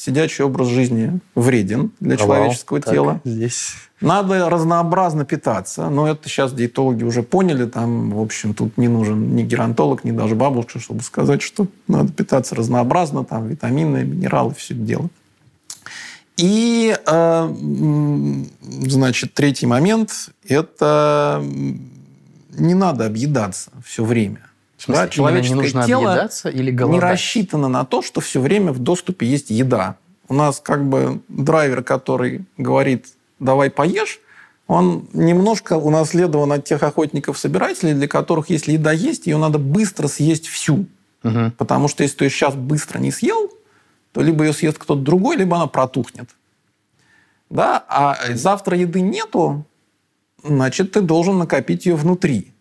[0.01, 2.37] сидячий образ жизни вреден для Провал.
[2.37, 3.21] человеческого Так, тела.
[3.25, 8.89] Здесь Надо разнообразно питаться, но это сейчас диетологи уже поняли, там, в общем, тут не
[8.89, 14.55] нужен ни геронтолог, ни даже бабушка, чтобы сказать, что надо питаться разнообразно, там, витамины, минералы,
[14.55, 15.09] все это дело.
[16.39, 17.55] И, э,
[18.63, 21.45] значит, третий момент– это
[22.57, 24.50] не надо объедаться все время.
[24.81, 28.41] В смысле, Да, именно не человеческое нужно тело или не рассчитано на то, что все
[28.41, 29.97] время в доступе есть еда.
[30.27, 33.07] У нас как бы драйвер, который говорит
[33.39, 34.21] «давай поешь»,
[34.67, 40.47] он немножко унаследован от тех охотников-собирателей, для которых, если еда есть, ее надо быстро съесть
[40.47, 40.87] всю.
[41.25, 41.51] Мгм.
[41.59, 43.51] Потому что если ты ее сейчас быстро не съел,
[44.13, 46.31] то либо ее съест кто-то другой, либо она протухнет.
[47.51, 47.85] Да?
[47.89, 49.67] А завтра еды нету,
[50.43, 52.55] значит, ты должен накопить ее внутри.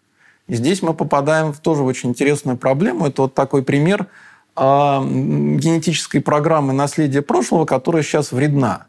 [0.49, 3.05] И здесь мы попадаем в тоже очень интересную проблему.
[3.05, 4.07] Это вот такой пример
[4.55, 8.88] а, генетической программы наследия прошлого, которая сейчас вредна.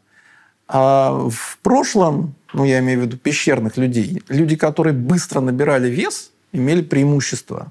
[0.68, 6.30] А в прошлом, ну, я имею в виду пещерных людей, люди, которые быстро набирали вес,
[6.52, 7.70] имели преимущество,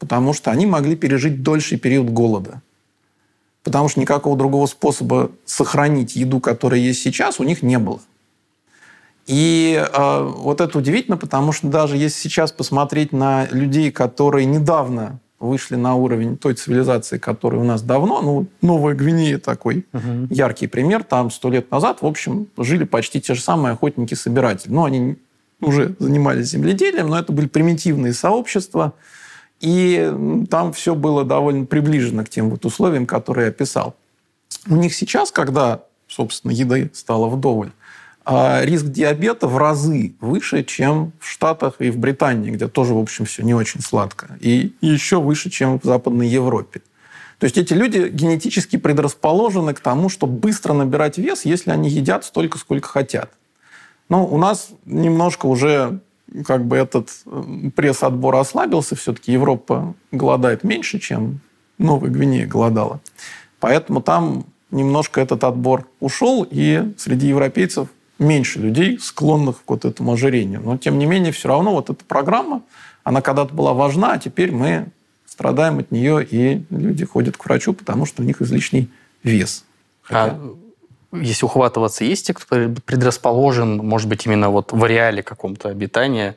[0.00, 2.60] потому что они могли пережить дольший период голода.
[3.62, 8.00] Потому что никакого другого способа сохранить еду, которая есть сейчас, у них не было.
[9.26, 15.20] И э, вот это удивительно, потому что даже если сейчас посмотреть на людей, которые недавно
[15.38, 20.28] вышли на уровень той цивилизации, которая у нас давно, ну, Новая Гвинея такой Мгм.
[20.30, 24.72] яркий пример, там сто лет назад, в общем, жили почти те же самые охотники-собиратели.
[24.72, 25.16] Ну, они
[25.60, 28.92] уже занимались земледелием, но это были примитивные сообщества,
[29.60, 30.12] и
[30.50, 33.94] там все было довольно приближено к тем вот условиям, которые я описал.
[34.68, 37.70] У них сейчас, когда, собственно, еды стало вдоволь,
[38.24, 43.24] риск диабета в разы выше, чем в Штатах и в Британии, где тоже, в общем,
[43.24, 44.36] все не очень сладко.
[44.40, 46.82] И еще выше, чем в Западной Европе.
[47.38, 52.24] То есть эти люди генетически предрасположены к тому, чтобы быстро набирать вес, если они едят
[52.24, 53.32] столько, сколько хотят.
[54.08, 55.98] Но у нас немножко уже
[56.46, 58.94] как бы этот э, пресс-отбор ослабился.
[58.94, 61.40] Все-таки Европа голодает меньше, чем
[61.78, 63.00] Новая Гвинея голодала.
[63.58, 70.12] Поэтому там немножко этот отбор ушел, и среди европейцев меньше людей, склонных к вот этому
[70.12, 70.60] ожирению.
[70.64, 72.62] Но, тем не менее, все равно вот эта программа,
[73.04, 74.86] она когда-то была важна, а теперь мы
[75.26, 78.88] страдаем от нее, и люди ходят к врачу, потому что у них излишний
[79.22, 79.64] вес.
[80.02, 80.54] Хотя- А
[81.16, 86.36] если ухватываться, есть те, кто предрасположен, может быть, именно вот в ареале каком-то обитания,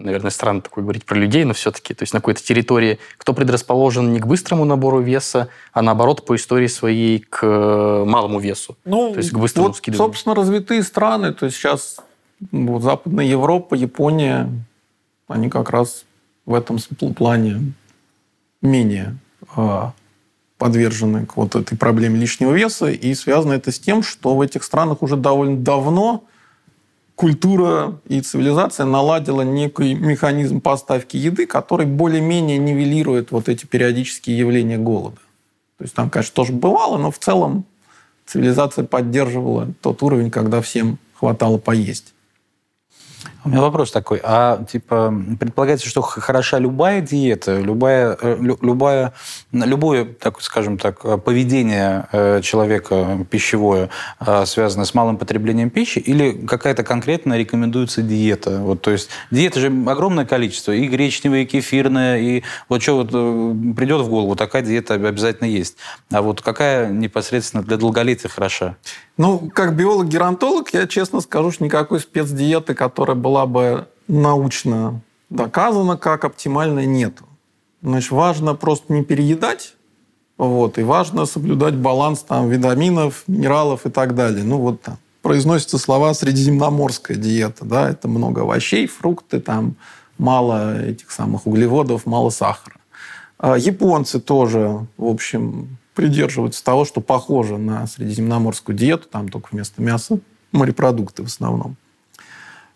[0.00, 4.12] наверное, странно такое говорить про людей, но все-таки, то есть на какой-то территории, кто предрасположен
[4.12, 8.76] не к быстрому набору веса, а наоборот, по истории своей, к э, малому весу.
[8.84, 10.12] Ну, То есть к быстрому вот, скидыванию.
[10.12, 12.00] собственно, развитые страны, то есть сейчас
[12.50, 14.50] вот Западная Европа, Япония,
[15.28, 16.04] они как раз
[16.46, 16.78] в этом
[17.14, 17.72] плане
[18.62, 19.16] менее
[19.54, 19.92] а,
[20.58, 24.64] подвержены к вот этой проблеме лишнего веса, и связано это с тем, что в этих
[24.64, 26.24] странах уже довольно давно
[27.20, 34.78] культура и цивилизация наладила некий механизм поставки еды, который более-менее нивелирует вот эти периодические явления
[34.78, 35.18] голода.
[35.76, 37.66] То есть там, конечно, тоже бывало, но в целом
[38.24, 42.14] цивилизация поддерживала тот уровень, когда всем хватало поесть.
[43.44, 44.20] У меня вопрос такой.
[44.22, 49.14] А типа предполагается, что хороша любая диета, любая, э, любая,
[49.52, 53.88] любое, так скажем так, поведение э, человека пищевое
[54.20, 58.58] э, связано с малым потреблением пищи, или какая-то конкретная рекомендуется диета?
[58.58, 63.10] Вот, то есть диета же огромное количество, и гречневая, и кефирная, и вот что вот
[63.76, 65.76] придет в голову, такая диета обязательно есть.
[66.12, 68.76] А вот какая непосредственно для долголетия хороша?
[69.20, 76.24] Ну, как биолог-геронтолог, я честно скажу, что никакой спецдиеты, которая была бы научно доказана как
[76.24, 77.24] оптимальная, нету.
[77.82, 79.74] Значит, важно просто не переедать,
[80.36, 84.44] вот, и важно соблюдать баланс там, витаминов, минералов и так далее.
[84.44, 89.76] Ну, вот там произносятся слова средиземноморская диета, да, это много овощей, фрукты, там
[90.18, 92.76] мало этих самых углеводов, мало сахара.
[93.38, 99.82] А японцы тоже, в общем, придерживаются того, что похоже на средиземноморскую диету, там только вместо
[99.82, 100.18] мяса
[100.52, 101.76] морепродукты в основном.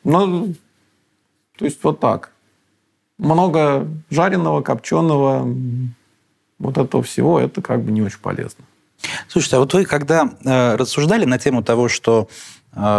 [0.05, 0.47] Но,
[1.59, 2.31] то есть вот так.
[3.19, 5.49] Много жареного, копченого,
[6.59, 8.65] вот этого всего, это как бы не очень полезно.
[9.29, 12.29] Слушайте, а вот вы когда э, рассуждали на тему того, что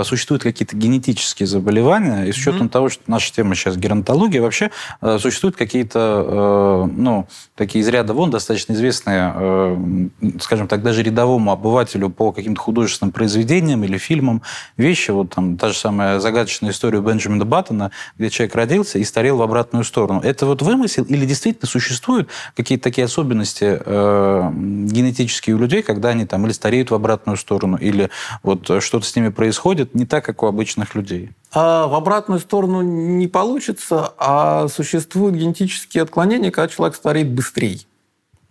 [0.03, 2.69] существуют какие-то генетические заболевания, и с учетом mm-hmm.
[2.69, 8.13] того, что наша тема сейчас геронтология, вообще а, существуют какие-то, а, ну, такие из ряда
[8.13, 10.09] вон достаточно известные,
[10.39, 14.41] скажем так, даже рядовому обывателю по каким-то художественным произведениям или фильмам
[14.77, 19.37] вещи, вот там та же самая загадочная история Бенджамина Баттона, где человек родился и старел
[19.37, 20.21] в обратную сторону.
[20.21, 26.25] Это вот вымысел или действительно существуют какие-то такие особенности э, генетические у людей, когда они
[26.25, 28.09] там или стареют в обратную сторону, или
[28.43, 31.31] вот что-то с ними происходит, происходит не так, как у обычных людей.
[31.51, 37.79] А в обратную сторону не получится, а существуют генетические отклонения, когда человек стареет быстрее.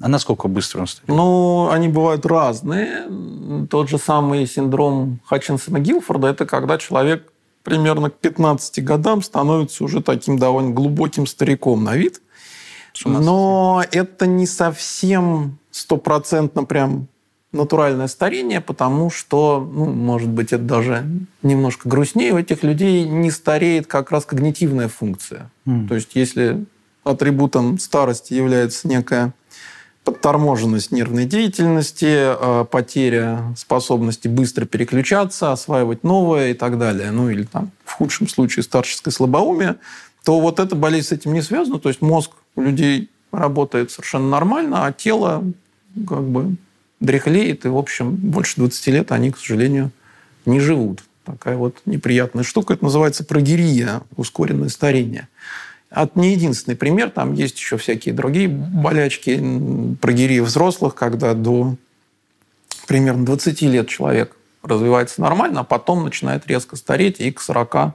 [0.01, 1.17] А насколько быстро он стареет?
[1.17, 3.07] Ну, они бывают разные.
[3.71, 10.37] Тот же самый синдром Хатчинсона-Гилфорда– это когда человек примерно к 15 годам становится уже таким
[10.37, 12.23] довольно глубоким стариком на вид.
[13.05, 17.07] Но это не совсем стопроцентно прям
[17.55, 21.05] натуральное старение, потому что, ну, может быть, это даже
[21.43, 25.51] немножко грустнее, у этих людей не стареет как раз когнитивная функция.
[25.67, 25.89] Mm.
[25.89, 26.65] То есть если
[27.05, 29.33] атрибутом старости является некая
[30.05, 37.45] подторможенность нервной деятельности, а, потеря способности быстро переключаться, осваивать новое и так далее, ну или
[37.45, 39.77] там в худшем случае старческое слабоумие,
[40.25, 41.79] то вот эта болезнь с этим не связана.
[41.79, 45.43] То есть мозг у людей работает совершенно нормально, а тело
[46.07, 46.57] как бы
[47.01, 49.91] дряхлеет, и, в общем, больше 20 лет они, к сожалению,
[50.47, 51.03] не живут.
[51.25, 52.75] Такая вот неприятная штука.
[52.75, 55.29] Это называется прогерия, ускоренное старение.
[55.91, 57.11] Это не единственный пример.
[57.11, 59.43] Там есть еще всякие другие болячки.
[60.01, 61.77] Прогерия взрослых, когда до
[62.87, 67.95] примерно 20 лет человек развивается нормально, а потом начинает резко стареть и к 40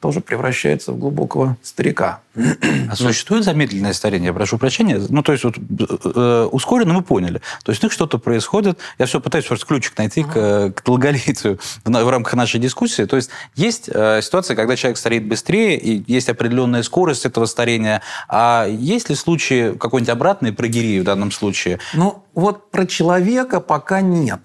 [0.00, 2.20] тоже превращается в глубокого старика.
[2.34, 4.28] А существует замедленное старение?
[4.28, 5.00] Я прошу прощения.
[5.08, 7.40] Ну, то есть, вот, э, ускоренно мы поняли.
[7.64, 8.78] То есть, у них что-то происходит.
[8.98, 13.04] Я все пытаюсь просто ключик найти к, к долголетию в, в рамках нашей дискуссии.
[13.04, 18.00] То есть, есть э, ситуация, когда человек стареет быстрее, и есть определенная скорость этого старения.
[18.28, 21.78] А есть ли случаи какой-нибудь обратной прогерии в данном случае?
[21.92, 24.40] Ну, вот про человека пока нет.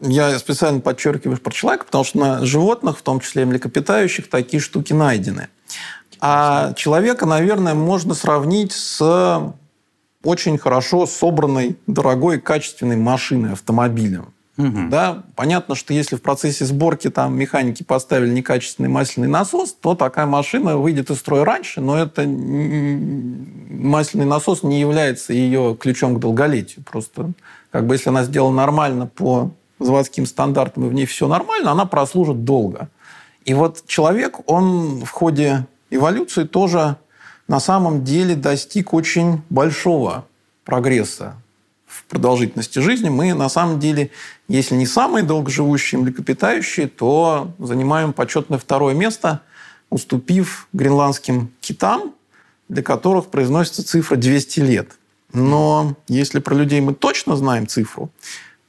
[0.00, 4.60] Я специально подчеркиваю про человека, потому что на животных, в том числе и млекопитающих, такие
[4.60, 5.48] штуки найдены.
[6.20, 9.54] А человека, наверное, можно сравнить с
[10.22, 14.32] очень хорошо собранной, дорогой, качественной машиной, автомобилем.
[14.58, 14.88] Угу.
[14.90, 20.26] Да, понятно, что если в процессе сборки там механики поставили некачественный масляный насос, то такая
[20.26, 26.84] машина выйдет из строя раньше, но это масляный насос не является ее ключом к долголетию.
[26.84, 27.32] Просто
[27.70, 29.52] как бы если она сделана нормально по
[29.84, 32.88] заводским стандартам, и в ней все нормально, она прослужит долго.
[33.44, 36.96] И вот человек, он в ходе эволюции тоже
[37.48, 40.26] на самом деле достиг очень большого
[40.64, 41.34] прогресса
[41.86, 43.08] в продолжительности жизни.
[43.08, 44.10] Мы на самом деле,
[44.46, 49.40] если не самые долгоживущие млекопитающие, то занимаем почетное второе место,
[49.88, 52.14] уступив гренландским китам,
[52.68, 54.90] для которых произносится цифра 200 лет.
[55.32, 58.10] Но если про людей мы точно знаем цифру,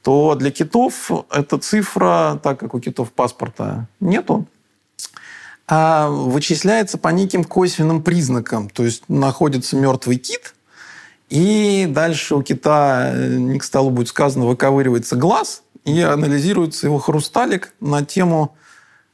[0.02, 4.46] то для китов эта цифра, так как у китов паспорта нету,
[5.68, 8.68] а вычисляется по неким косвенным признакам.
[8.68, 10.54] То есть находится мертвый кит,
[11.28, 17.72] и дальше у кита, не к столу будет сказано, выковыривается глаз, и анализируется его хрусталик
[17.80, 18.54] на тему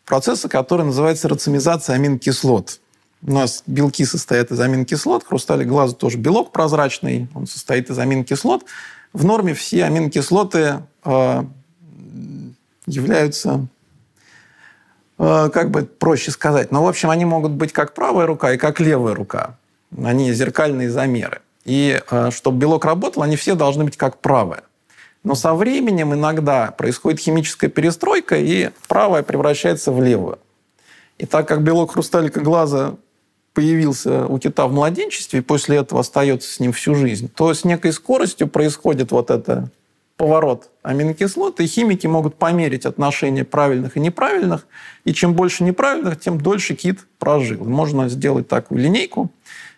[0.04, 2.80] процесса, который называется рацимизация аминокислот.
[3.22, 8.64] У нас белки состоят из аминокислот, хрусталик глаза тоже белок прозрачный, он состоит из аминокислот.
[9.18, 11.44] В норме все аминокислоты э,
[12.86, 13.68] являются
[15.18, 16.70] Э, как бы проще сказать.
[16.70, 19.56] Но, в общем, они могут быть как правая рука и как левая рука.
[20.02, 21.40] Они зеркальные замеры.
[21.64, 24.62] И э, чтобы белок работал, они все должны быть как правая.
[25.24, 30.38] Но со временем иногда происходит химическая перестройка, и правая превращается в левую.
[31.18, 32.94] И так как белок хрусталика глаза
[33.58, 37.64] появился у кита в младенчестве и после этого остается с ним всю жизнь, то с
[37.64, 39.68] некой скоростью происходит вот это
[40.16, 44.64] поворот аминокислот, и химики могут померить отношение правильных и неправильных,
[45.04, 47.64] и чем больше неправильных, тем дольше кит прожил.
[47.64, 49.32] Можно сделать такую линейку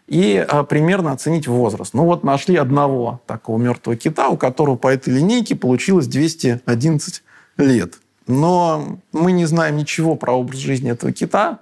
[0.06, 1.94] и а, примерно оценить возраст.
[1.94, 7.22] Ну вот нашли одного такого мертвого кита, у которого по этой линейке получилось 211
[7.56, 7.94] лет.
[8.26, 11.60] Но мы не знаем ничего про образ жизни этого кита,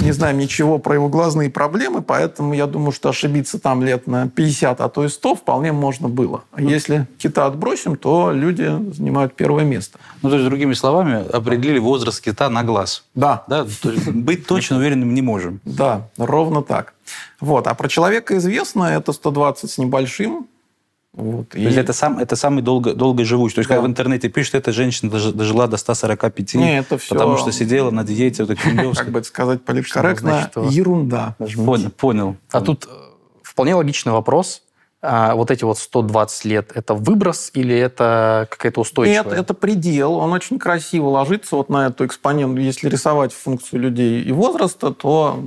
[0.00, 4.28] не знаем ничего про его глазные проблемы, поэтому я думаю, что ошибиться там лет на
[4.28, 6.44] 50, а то и 100 вполне можно было.
[6.52, 9.98] А если кита отбросим, то люди занимают первое место.
[10.22, 13.04] Ну, то есть, другими словами, определили возраст кита на глаз.
[13.14, 13.44] Да.
[13.48, 13.66] да?
[13.82, 15.60] То есть, быть точно уверенным не можем.
[15.64, 16.94] Да, ровно так.
[17.40, 17.66] Вот.
[17.66, 20.46] А про человека известно, это 120 с небольшим,
[21.14, 21.50] вот.
[21.50, 21.62] То и...
[21.62, 23.54] есть это, сам, это самый долго, долго живущий.
[23.54, 23.76] То есть, да.
[23.76, 27.14] когда в интернете пишут, эта женщина дожила до 145, Не, это все...
[27.14, 28.44] потому что сидела на диете.
[28.44, 28.58] Вот,
[28.98, 31.36] как бы это сказать политкорректно, ерунда.
[31.38, 31.90] Понял.
[31.90, 32.36] понял.
[32.50, 32.88] А тут э,
[33.42, 34.63] вполне логичный вопрос
[35.06, 39.24] а вот эти вот 120 лет, это выброс или это какая-то устойчивая?
[39.24, 40.14] Нет, это предел.
[40.14, 42.60] Он очень красиво ложится вот на эту экспоненту.
[42.60, 45.38] Если рисовать функцию людей и возраста, то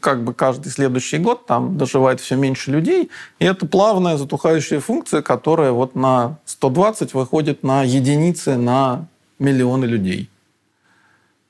[0.00, 3.10] как бы каждый следующий год там доживает все меньше людей.
[3.38, 9.06] И это плавная затухающая функция, которая вот на 120 выходит на единицы на
[9.38, 10.30] миллионы людей.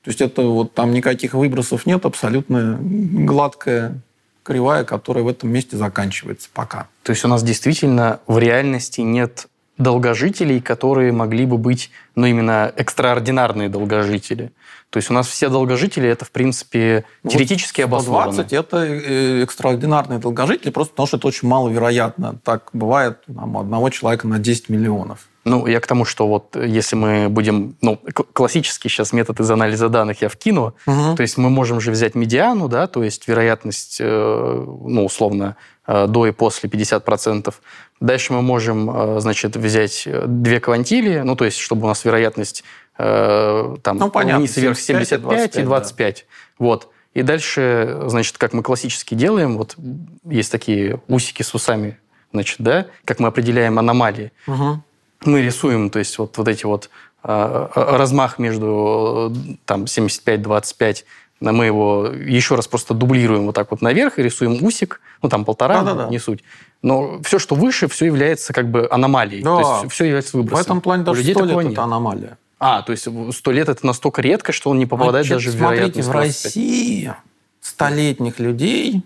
[0.03, 4.01] То есть это вот там никаких выбросов нет, абсолютно гладкая
[4.45, 6.87] кривая, которая в этом месте заканчивается пока.
[7.03, 12.71] То есть у нас действительно в реальности нет долгожителей, которые могли бы быть, ну, именно
[12.77, 14.53] экстраординарные долгожители.
[14.89, 18.31] То есть у нас все долгожители это, в принципе, теоретически вот обосновано.
[18.31, 22.39] 120 это э, экстраординарные долгожители, просто потому что это очень маловероятно.
[22.43, 25.27] Так бывает там, у одного человека на 10 миллионов.
[25.45, 27.75] Ну, я к тому, что вот если мы будем...
[27.81, 27.99] Ну,
[28.33, 30.73] классический сейчас метод из анализа данных я вкину.
[30.87, 31.15] Угу.
[31.15, 36.07] То есть мы можем же взять медиану, да, то есть вероятность, э, ну, условно, э,
[36.07, 37.53] до и после 50%.
[37.99, 42.63] Дальше мы можем, э, значит, взять две квантили, ну, то есть чтобы у нас вероятность
[42.97, 45.57] там ну, понятно, вниз и вверх 75 и 25.
[45.57, 46.15] И 25.
[46.15, 46.65] Да.
[46.65, 46.87] Вот.
[47.13, 49.75] И дальше, значит, как мы классически делаем, вот
[50.23, 51.99] есть такие усики с усами,
[52.31, 54.31] значит, да, как мы определяем аномалии.
[54.47, 54.81] Угу
[55.25, 56.89] мы рисуем, то есть вот, вот эти вот
[57.23, 59.33] э, размах между
[59.65, 61.03] там 75-25,
[61.41, 65.45] мы его еще раз просто дублируем вот так вот наверх и рисуем усик, ну там
[65.45, 66.09] полтора, да, да, да.
[66.09, 66.43] не суть.
[66.81, 69.43] Но все, что выше, все является как бы аномалией.
[69.43, 69.61] Да.
[69.61, 70.63] То есть все является выбросом.
[70.63, 72.37] В этом плане даже сто лет это аномалия.
[72.57, 75.59] А, то есть сто лет это настолько редко, что он не попадает Значит, даже в
[75.59, 76.05] вероятность.
[76.05, 77.13] Смотрите, в России
[77.59, 79.03] столетних людей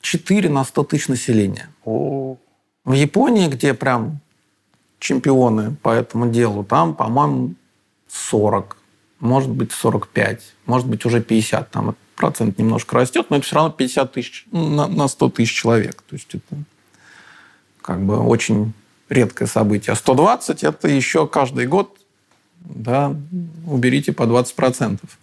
[0.00, 1.68] 4 на 100 тысяч населения.
[1.84, 2.36] О.
[2.84, 4.20] В Японии, где прям
[5.00, 7.54] чемпионы по этому делу, там, по-моему,
[8.08, 8.76] 40,
[9.18, 11.70] может быть, 45, может быть, уже 50.
[11.70, 16.02] Там процент немножко растет, но это все равно 50 тысяч на, на 100 тысяч человек.
[16.02, 16.62] То есть это
[17.82, 18.72] как бы очень
[19.08, 19.92] редкое событие.
[19.92, 21.96] А 120– это еще каждый год
[22.60, 23.16] да,
[23.66, 25.18] уберите по 20 процентов.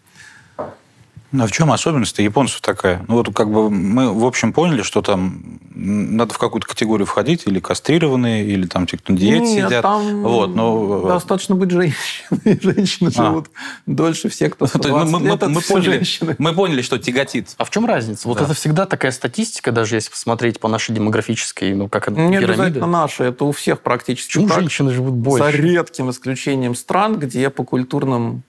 [1.32, 3.04] Ну, а в чем особенность японцев такая?
[3.08, 7.44] Ну, вот как бы мы, в общем, поняли, что там надо в какую-то категорию входить,
[7.46, 9.82] или кастрированные, или там те, кто на диете Нет, сидят.
[9.84, 11.02] Там вот, но...
[11.06, 12.60] Э, достаточно быть женщиной.
[12.62, 13.26] Женщины а.
[13.26, 13.50] живут
[13.86, 16.36] дольше всех, кто 120 мы, лет, мы, мы, поняли, женщины.
[16.40, 17.50] мы поняли, что тяготит.
[17.58, 18.28] А в чем разница?
[18.28, 18.46] Вот да.
[18.46, 22.88] это всегда такая статистика, даже если посмотреть по нашей демографической, ну, как это, Не обязательно
[22.88, 25.44] наша, это у всех практически Почему так, женщины живут больше?
[25.44, 28.44] За редким исключением стран, где по культурным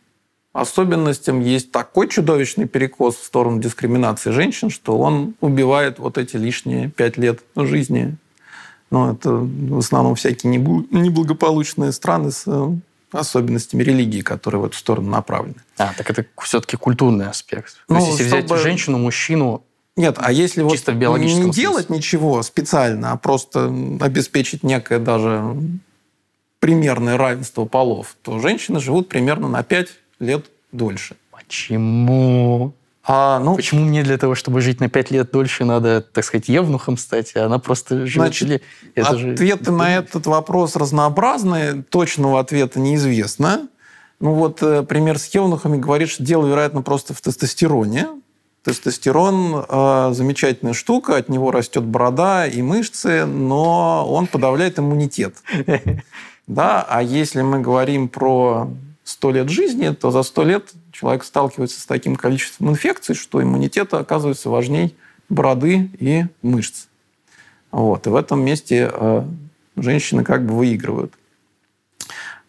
[0.53, 6.91] особенностям есть такой чудовищный перекос в сторону дискриминации женщин, что он убивает вот эти лишние
[6.91, 8.17] пять лет жизни.
[8.91, 12.71] Но это в основном всякие неблагополучные страны с э,
[13.13, 15.57] особенностями религии, которые в эту сторону направлены.
[15.77, 17.75] А, так это все-таки культурный аспект.
[17.87, 18.55] То ну, есть, если чтобы...
[18.55, 19.63] взять женщину, мужчину,
[19.97, 23.65] нет, а если вот не делать ничего специально, а просто
[24.01, 25.57] обеспечить некое даже
[26.61, 29.89] примерное равенство полов, то женщины живут примерно на 5
[30.21, 31.17] лет дольше.
[31.31, 32.75] Почему?
[33.11, 36.49] А, ну, Почему мне для того, чтобы жить на 5 лет дольше, надо, так сказать,
[36.49, 38.27] евнухом стать, а она просто живет?
[38.27, 38.63] Значит,
[38.95, 39.73] это ответы же...
[39.73, 43.69] на этот вопрос разнообразные, точного ответа неизвестно.
[44.21, 48.09] Ну вот э, пример с евнухами говорит, что дело, вероятно, просто в тестостероне.
[48.63, 55.35] Тестостерон э, замечательная штука, от него растет борода и мышцы, но он подавляет иммунитет.
[56.47, 58.71] Да, а если мы говорим про
[59.09, 63.99] 100 лет жизни, то за 100 лет человек сталкивается с таким количеством инфекций, что иммунитета
[63.99, 64.95] оказывается важней
[65.31, 66.87] бороды и мышц.
[67.71, 68.07] Вот.
[68.07, 69.25] И в этом месте э,
[69.77, 71.15] женщины как бы выигрывают.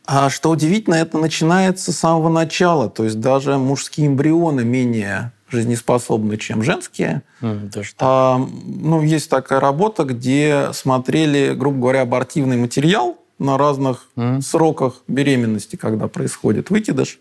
[0.06, 2.90] А что удивительно, это начинается с самого начала.
[2.90, 7.22] То есть даже мужские эмбрионы менее жизнеспособны, чем женские.
[7.42, 14.08] Mm, даже а, ну, есть такая работа, где смотрели, грубо говоря, абортивный материал на разных
[14.16, 14.42] mm.
[14.42, 17.20] сроках беременности, когда происходит выкидыш.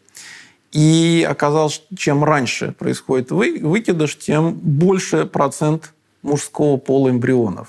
[0.73, 7.69] И оказалось, что чем раньше происходит вы, выкидыш, тем больше процент мужского пола эмбрионов.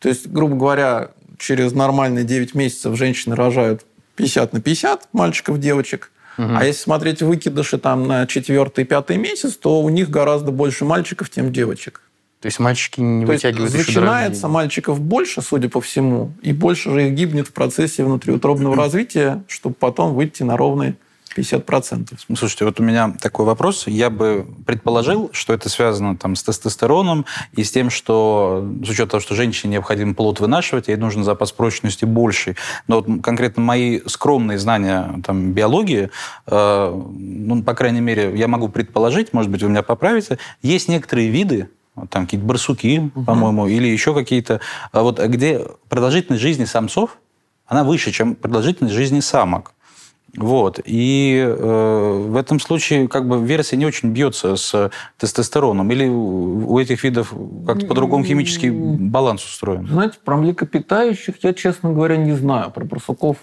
[0.00, 3.84] То есть, грубо говоря, через нормальные 9 месяцев женщины рожают
[4.16, 6.10] 50 на 50 мальчиков, девочек.
[6.38, 6.48] Угу.
[6.56, 11.30] А если смотреть выкидыши там на четвертый, пятый месяц, то у них гораздо больше мальчиков,
[11.30, 12.00] чем девочек.
[12.40, 16.90] То есть мальчики не То вытягивают есть начинается мальчиков больше, судя по всему, и больше
[16.92, 20.96] же их гибнет в процессе внутриутробного развития, чтобы потом выйти на ровные
[21.36, 22.16] 50%.
[22.36, 23.86] Слушайте, вот у меня такой вопрос.
[23.86, 29.08] Я бы предположил, что это связано там, с тестостероном и с тем, что с учетом
[29.10, 32.56] того, что женщине необходим плод вынашивать, ей нужен запас прочности больший.
[32.86, 36.10] Но вот конкретно мои скромные знания там, биологии,
[36.46, 41.28] э, ну, по крайней мере, я могу предположить, может быть, вы меня поправите, есть некоторые
[41.28, 41.68] виды,
[42.06, 43.24] там какие-то барсуки, угу.
[43.24, 44.60] по-моему, или еще какие-то,
[44.92, 47.18] а вот где продолжительность жизни самцов,
[47.66, 49.72] она выше, чем продолжительность жизни самок.
[50.36, 50.78] Вот.
[50.84, 55.90] И э, в этом случае как бы версия не очень бьется с тестостероном.
[55.90, 57.32] Или у этих видов
[57.66, 59.86] как-то по-другому химический баланс устроен?
[59.86, 62.70] Знаете, про млекопитающих я, честно говоря, не знаю.
[62.70, 63.38] Про барсуков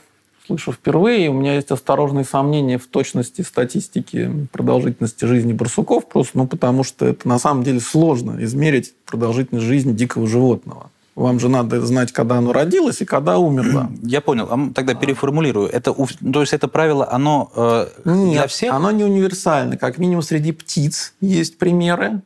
[0.45, 1.29] слышу впервые.
[1.29, 7.05] У меня есть осторожные сомнения в точности статистики продолжительности жизни барсуков, просто ну, потому что
[7.05, 10.91] это на самом деле сложно измерить продолжительность жизни дикого животного.
[11.15, 13.89] Вам же надо знать, когда оно родилось и когда умерло.
[14.03, 14.47] Я понял.
[14.49, 15.69] А тогда переформулирую.
[15.69, 18.73] Это, то есть это правило, оно э, Нет, для всех?
[18.73, 19.77] оно не универсально.
[19.77, 22.21] Как минимум среди птиц есть примеры.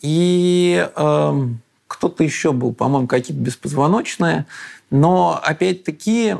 [0.00, 1.46] И э,
[1.88, 4.46] кто-то еще был, по-моему, какие-то беспозвоночные.
[4.90, 6.36] Но, опять-таки,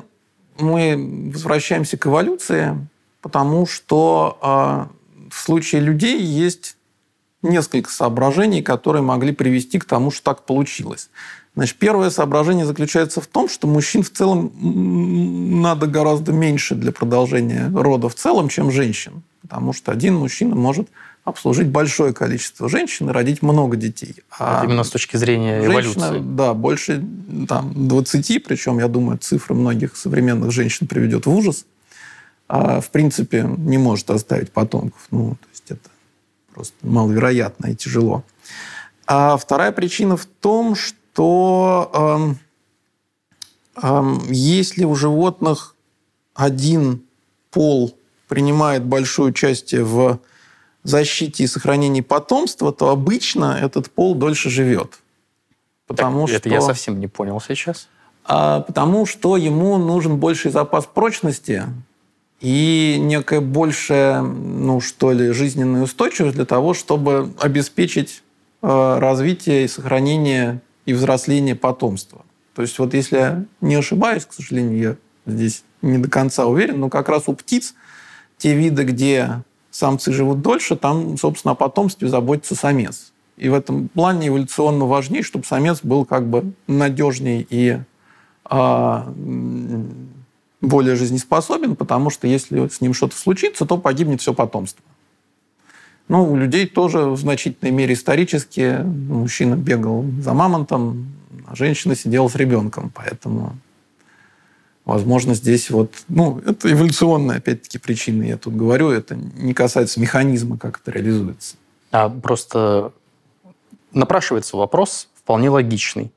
[0.58, 2.76] мы возвращаемся к эволюции,
[3.20, 6.76] потому что э, в случае людей есть
[7.42, 11.10] несколько соображений, которые могли привести к тому, что так получилось.
[11.56, 14.52] Значит, первое соображение заключается в том, что мужчин в целом
[15.62, 19.22] надо гораздо меньше для продолжения рода в целом, чем женщин.
[19.42, 20.88] Потому что один мужчина может
[21.24, 24.16] обслужить большое количество женщин и родить много детей.
[24.30, 26.22] А Это именно с точки зрения женщина, эволюции.
[26.36, 27.04] Да, больше
[27.48, 31.64] там, 20, причем, я думаю, цифры многих современных женщин приведет в ужас.
[32.46, 35.00] А, в принципе, не может оставить потомков.
[35.10, 35.90] Ну, то есть это
[36.52, 38.22] просто маловероятно и тяжело.
[39.06, 42.36] А вторая причина в том, что то
[43.78, 45.74] э, э, если у животных
[46.34, 47.02] один
[47.50, 47.96] пол
[48.28, 50.20] принимает большое участие в
[50.84, 55.00] защите и сохранении потомства, то обычно этот пол дольше живет.
[55.86, 57.88] Потому так, что, это я совсем не понял сейчас.
[58.24, 61.64] А, потому что ему нужен больший запас прочности
[62.40, 68.22] и некая большая, ну что ли, жизненная устойчивость для того, чтобы обеспечить
[68.62, 72.24] э, развитие и сохранение и взросление потомства.
[72.54, 76.80] То есть вот если я не ошибаюсь, к сожалению, я здесь не до конца уверен,
[76.80, 77.74] но как раз у птиц
[78.38, 79.42] те виды, где
[79.74, 83.12] самцы живут дольше, там, собственно, о потомстве заботится самец.
[83.36, 87.80] И в этом плане эволюционно важнее, чтобы самец был как бы надежнее и
[88.44, 89.12] а,
[90.60, 94.84] более жизнеспособен, потому что если с ним что-то случится, то погибнет все потомство.
[96.06, 101.08] Ну, у людей тоже в значительной мере исторически мужчина бегал за мамонтом,
[101.48, 102.92] а женщина сидела с ребенком.
[102.94, 103.56] Поэтому,
[104.84, 105.92] возможно, здесь вот...
[106.08, 108.90] Ну, это эволюционная, опять-таки, причина, я тут говорю.
[108.90, 111.56] Это не касается механизма, как это реализуется.
[111.90, 112.92] А просто
[113.92, 116.12] напрашивается вопрос вполне логичный.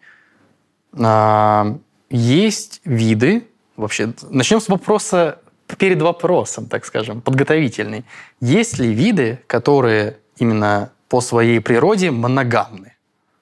[0.93, 1.77] А,
[2.09, 5.39] есть виды, вообще, начнем с вопроса
[5.77, 8.05] перед вопросом, так скажем, подготовительный.
[8.39, 12.93] Есть ли виды, которые именно по своей природе моногамны?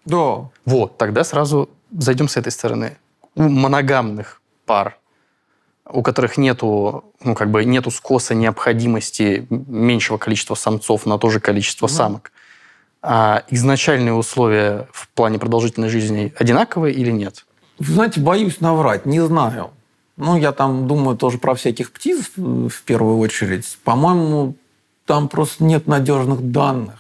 [0.06, 0.50] Да.
[0.66, 2.98] Вот, тогда сразу зайдем с этой стороны.
[3.36, 4.98] У моногамных пар,
[5.90, 11.40] у которых нету, ну, как бы нету скоса необходимости меньшего количества самцов на то же
[11.40, 11.90] количество mm.
[11.90, 12.32] самок,
[13.02, 17.46] а изначальные условия в плане продолжительной жизни одинаковые или нет?
[17.78, 19.72] Вы знаете, боюсь наврать, не знаю.
[20.18, 23.78] Ну, я там думаю тоже про всяких птиц в первую очередь.
[23.84, 24.56] По-моему,
[25.06, 26.96] там просто нет надежных данных.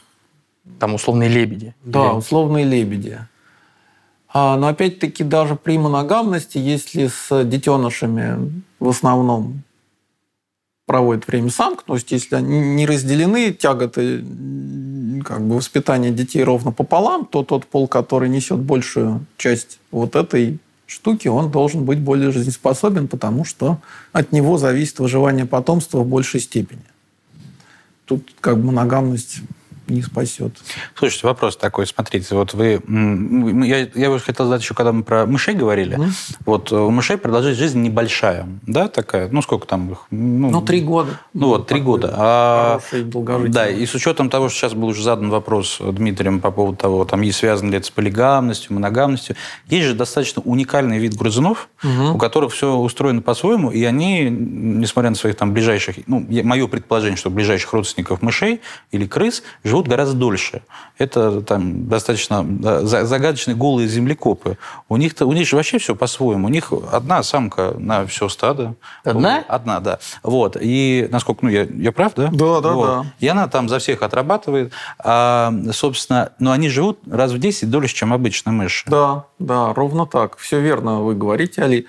[0.80, 1.74] Там условные лебеди.
[1.84, 2.18] Да, Или...
[2.18, 3.20] условные лебеди.
[4.34, 9.64] А, но опять-таки даже при моногамности, если с детенышами в основном
[10.86, 14.24] проводит время самка, то есть если они не разделены тяготы
[15.24, 20.60] как бы воспитания детей ровно пополам, то тот пол, который несет большую часть вот этой
[20.86, 23.80] штуки, он должен быть более жизнеспособен, потому что
[24.12, 26.84] от него зависит выживание потомства в большей степени.
[28.06, 29.40] Тут как бы моногамность
[29.88, 30.54] не спасет.
[30.96, 32.82] Слушайте, вопрос такой, смотрите, вот вы...
[33.66, 35.98] Я, я хотел задать еще, когда мы про мышей говорили.
[35.98, 36.10] Mm.
[36.46, 39.30] Вот у мышей продолжительность жизни небольшая, да, такая?
[39.30, 40.06] Ну, сколько там их?
[40.12, 41.20] Ну, ну три года.
[41.34, 42.14] Ну, вот, три года.
[42.16, 42.80] А,
[43.48, 47.06] да, и с учетом того, что сейчас был уже задан вопрос Дмитрием по поводу того,
[47.06, 49.36] там, есть связано ли это с полигамностью, моногамностью,
[49.68, 52.16] есть же достаточно уникальный вид грызунов, угу.
[52.16, 55.98] у которых все устроено по-своему, и они, несмотря на своих там ближайших...
[56.08, 58.62] Ну, мое предположение, что ближайших родственников мышей
[58.92, 60.62] или крыс живут гораздо дольше.
[60.98, 62.46] Это там достаточно
[62.84, 64.58] загадочные голые землекопы.
[64.90, 66.48] У них, у них же вообще все по-своему.
[66.48, 68.76] У них одна самка на все стадо.
[69.04, 69.44] Одна?
[69.48, 70.00] Одна, да.
[70.24, 70.58] Вот.
[70.60, 72.30] И насколько, ну, я, я прав, да?
[72.32, 72.88] Да, да, вот.
[72.88, 73.06] да.
[73.20, 74.72] И она там за всех отрабатывает.
[75.00, 78.90] А, собственно, но они живут раз в 10 дольше, чем обычно мыши.
[78.90, 80.38] Да, да, ровно так.
[80.38, 81.88] Все верно вы говорите, Али.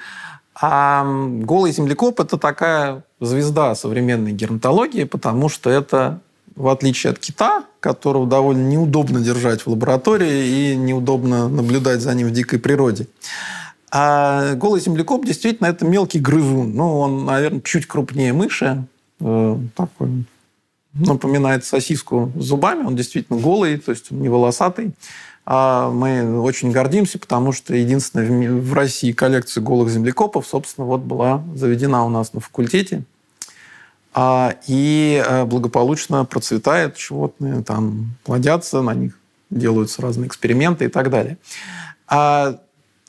[0.58, 6.20] А голый землекоп– это такая звезда современной геронтологии, потому что это
[6.56, 12.28] в отличие от кита, которого довольно неудобно держать в лаборатории и неудобно наблюдать за ним
[12.28, 13.06] в дикой природе.
[13.90, 16.74] А голый землекоп действительно это мелкий грызун.
[16.74, 18.84] Ну, он, наверное, чуть крупнее мыши.
[19.20, 20.24] Э, такой,
[20.92, 22.84] напоминает сосиску с зубами.
[22.84, 24.92] Он действительно голый, то есть он не волосатый.
[25.44, 31.44] А мы очень гордимся, потому что единственная в России коллекция голых землекопов, собственно, вот была
[31.54, 33.04] заведена у нас на факультете.
[34.14, 39.18] А, и э, благополучно процветает животные, там плодятся, на них
[39.50, 41.36] делаются разные эксперименты и так далее.
[42.08, 42.58] А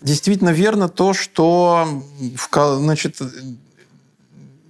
[0.02, 1.88] действительно верно то, что
[2.52, 3.22] значит,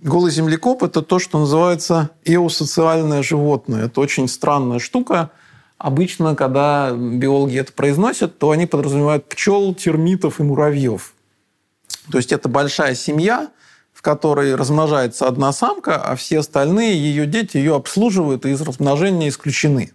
[0.02, 3.86] голый землекоп– это то, что называется эосоциальное животное.
[3.86, 5.32] Это очень странная штука.
[5.80, 11.14] Обычно, когда биологи это произносят, то они подразумевают пчел, термитов и муравьев.
[12.12, 13.50] То есть это большая семья–
[13.98, 19.28] в которой размножается одна самка, а все остальные ее дети ее обслуживают и из размножения
[19.28, 19.92] исключены.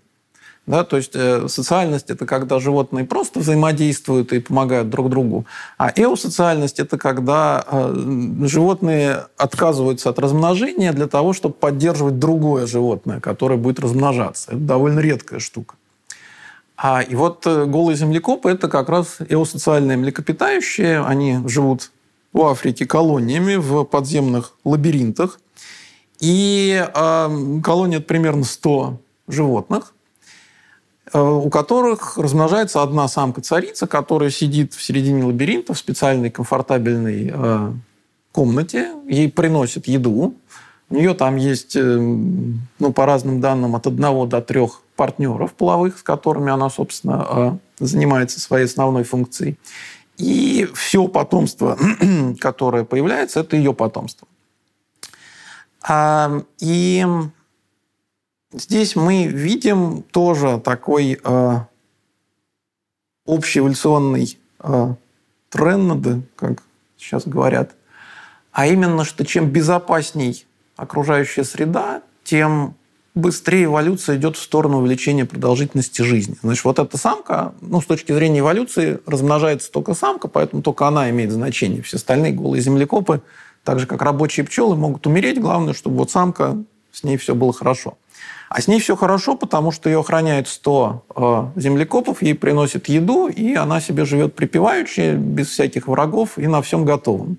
[0.66, 5.46] Да, то есть э, социальность– это когда животные просто взаимодействуют и помогают друг другу,
[5.78, 7.94] а эосоциальность– это когда э,
[8.46, 14.50] животные отказываются от размножения для того, чтобы поддерживать другое животное, которое будет размножаться.
[14.50, 15.76] Это довольно редкая штука.
[16.76, 21.04] А, и вот э, голые землекопы– это как раз эосоциальные млекопитающие.
[21.04, 21.92] Они живут
[22.32, 25.38] в Африке колониями в подземных лабиринтах.
[26.20, 29.92] И э, колония– это примерно 100 животных,
[31.12, 37.72] э, у которых размножается одна самка-царица, которая сидит в середине лабиринта в специальной комфортабельной э,
[38.30, 38.92] комнате.
[39.08, 40.34] Ей приносят еду.
[40.90, 45.98] У нее там есть, э, ну, по разным данным, от одного до трех партнеров половых,
[45.98, 49.56] с которыми она, собственно, э, занимается своей основной функцией.
[50.22, 51.76] И все потомство,
[52.40, 54.28] которое появляется, это ее потомство.
[55.82, 57.04] А, и
[58.52, 61.66] здесь мы видим тоже такой а,
[63.26, 64.94] общий эволюционный а,
[65.48, 66.62] тренд, как
[66.96, 67.74] сейчас говорят,
[68.52, 70.46] а именно, что чем безопасней
[70.76, 72.76] окружающая среда, тем
[73.14, 76.36] быстрее эволюция идет в сторону увеличения продолжительности жизни.
[76.42, 81.10] Значит, вот эта самка, ну, с точки зрения эволюции, размножается только самка, поэтому только она
[81.10, 81.82] имеет значение.
[81.82, 83.22] Все остальные голые землекопы,
[83.64, 85.40] так же, как рабочие пчелы, могут умереть.
[85.40, 86.56] Главное, чтобы вот самка,
[86.90, 87.98] с ней все было хорошо.
[88.48, 93.28] А с ней все хорошо, потому что ее охраняет 100 э, землекопов, ей приносят еду,
[93.28, 97.38] и она себе живет припеваючи, без всяких врагов и на всем готовом.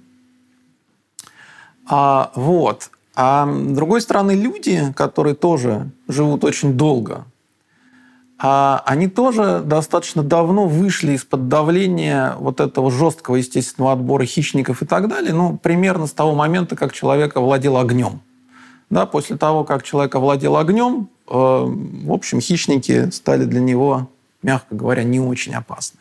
[1.86, 2.90] А, вот.
[3.16, 7.26] А с другой стороны, люди, которые тоже живут очень долго,
[8.40, 14.86] а они тоже достаточно давно вышли из-под давления вот этого жесткого естественного отбора хищников и
[14.86, 18.22] так далее, ну, примерно с того момента, как человек овладел огнем.
[18.90, 24.10] Да, после того, как человек овладел огнем, э, в общем, хищники стали для него,
[24.42, 26.00] мягко говоря, не очень опасны.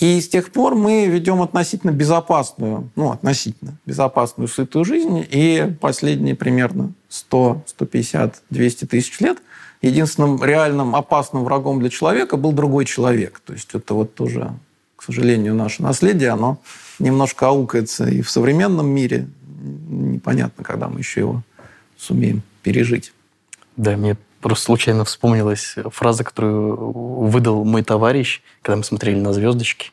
[0.00, 5.26] И с тех пор мы ведем относительно безопасную, ну, относительно безопасную сытую жизнь.
[5.28, 9.38] И последние примерно 100, 150, 200 тысяч лет
[9.82, 13.40] единственным реальным опасным врагом для человека был другой человек.
[13.44, 14.52] То есть это вот тоже,
[14.96, 16.60] к сожалению, наше наследие, оно
[16.98, 19.28] немножко аукается и в современном мире.
[19.60, 21.42] Непонятно, когда мы еще его
[21.96, 23.12] сумеем пережить.
[23.76, 26.76] Да, мне Просто случайно вспомнилась фраза, которую
[27.26, 29.90] выдал мой товарищ, когда мы смотрели на звездочки.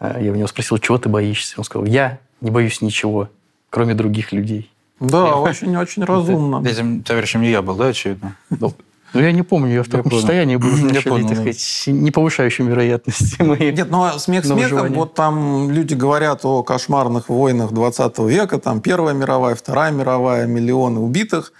[0.00, 1.54] А, я у него спросил, чего ты боишься?
[1.58, 3.28] Он сказал, я не боюсь ничего,
[3.70, 4.70] кроме других людей.
[5.00, 6.66] Да, очень-очень разумно.
[6.66, 8.36] Этим товарищем не я был, да, очевидно?
[8.50, 11.52] Ну, я не помню, я в таком состоянии был Я понял, так да.
[11.52, 13.72] сказать, не повышающим вероятности моей.
[13.72, 18.80] Нет, ну а смех смехом, вот там люди говорят о кошмарных войнах 20 века, там
[18.80, 21.52] Первая мировая, Вторая мировая, миллионы убитых.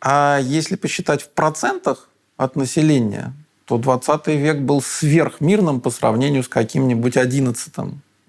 [0.00, 3.32] А если посчитать в процентах от населения,
[3.66, 7.72] то 20 век был сверхмирным по сравнению с каким-нибудь 11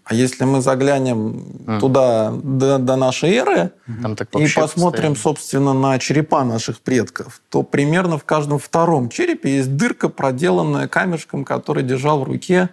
[0.04, 1.80] А если мы заглянем Мгм.
[1.80, 5.16] туда до, до нашей эры, Там так и посмотрим, постоянно.
[5.16, 11.46] собственно, на черепа наших предков, то примерно в каждом втором черепе есть дырка, проделанная камешком,
[11.46, 12.70] который держал в руке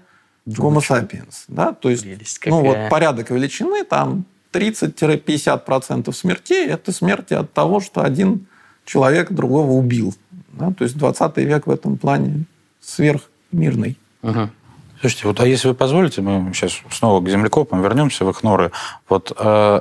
[0.49, 1.45] Homo sapiens.
[1.47, 1.73] Да?
[1.73, 2.91] То есть, Прелесть ну вот какая.
[2.91, 8.47] порядок величины, там 30-50% смертей– это смерти от того, что один
[8.89, 10.15] человек другого убил.
[10.53, 10.73] Да?
[10.73, 12.45] То есть 20 век в этом плане
[12.81, 13.99] сверхмирный.
[14.23, 14.51] Мгм.
[15.01, 18.73] Слушайте, вот, а если вы позволите, мы сейчас снова к землекопам вернемся в их норы.
[19.09, 19.81] Вот э,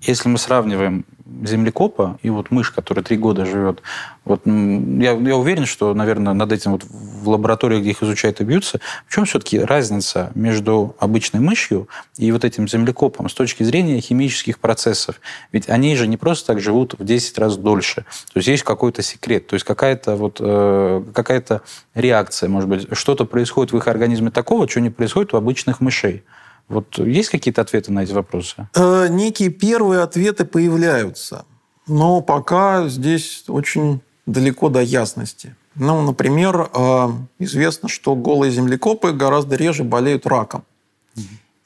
[0.00, 1.04] если мы сравниваем
[1.44, 3.82] землекопа и вот мышь, которая три года живет,
[4.24, 8.44] вот я, я уверен, что, наверное, над этим вот в лабораториях, где их изучают и
[8.44, 14.00] бьются, в чем все-таки разница между обычной мышью и вот этим землекопом с точки зрения
[14.00, 15.20] химических процессов?
[15.52, 18.04] Ведь они же не просто так живут в 10 раз дольше.
[18.32, 21.62] То есть есть какой-то секрет, то есть какая-то вот э, какая-то
[21.94, 26.22] реакция, может быть, что-то происходит в их организме такого, что не происходит у обычных мышей.
[26.68, 28.68] Вот есть какие-то ответы на эти вопросы?
[28.74, 31.44] Э, Некие первые ответы появляются,
[31.86, 35.56] но пока здесь очень далеко до ясности.
[35.74, 37.08] Ну, например, э,
[37.38, 40.64] известно, что голые землекопы гораздо реже болеют раком.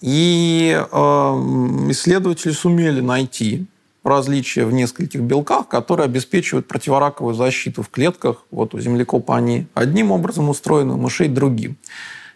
[0.00, 0.96] И э,
[1.90, 3.66] исследователи сумели найти
[4.04, 8.44] различия в нескольких белках, которые обеспечивают противораковую защиту в клетках.
[8.50, 11.76] Вот у землекопа они одним образом устроены, у мышей другим.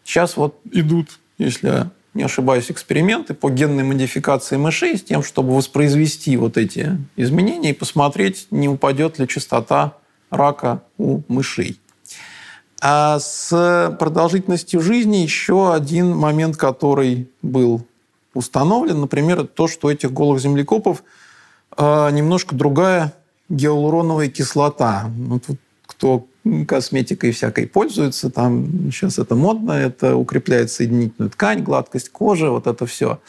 [0.04, 5.54] Сейчас вот идут, если я не ошибаюсь, эксперименты по генной модификации мышей с тем, чтобы
[5.54, 9.98] воспроизвести вот эти изменения и посмотреть, не упадет ли частота
[10.30, 11.78] рака у мышей.
[12.80, 17.86] А с продолжительностью жизни еще один момент, который был
[18.34, 21.04] установлен, например, то, что у этих голых землекопов
[21.76, 23.14] э, немножко другая
[23.48, 25.10] гиалуроновая кислота.
[25.16, 26.26] Вот вот кто
[26.66, 32.86] косметикой всякой пользуется, там сейчас это модно, это укрепляет соединительную ткань, гладкость кожи, вот это
[32.86, 33.20] все.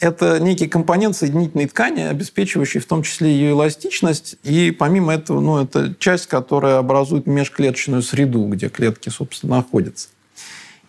[0.00, 5.58] Это некий компонент соединительной ткани, обеспечивающий в том числе ее эластичность, и помимо этого, ну,
[5.58, 10.08] это часть, которая образует межклеточную среду, где клетки, собственно, находятся.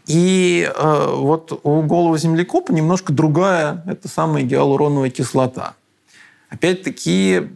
[0.06, 5.76] И э, вот у голого землекопа немножко другая, это самая гиалуроновая кислота.
[6.50, 7.50] Опять-таки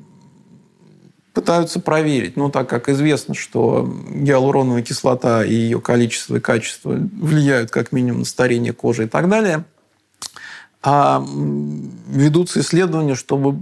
[1.33, 2.37] пытаются проверить.
[2.37, 8.19] Ну, так как известно, что гиалуроновая кислота и ее количество и качество влияют как минимум
[8.19, 9.65] на старение кожи и так далее,
[10.85, 11.25] а
[12.07, 13.57] ведутся исследования, чтобы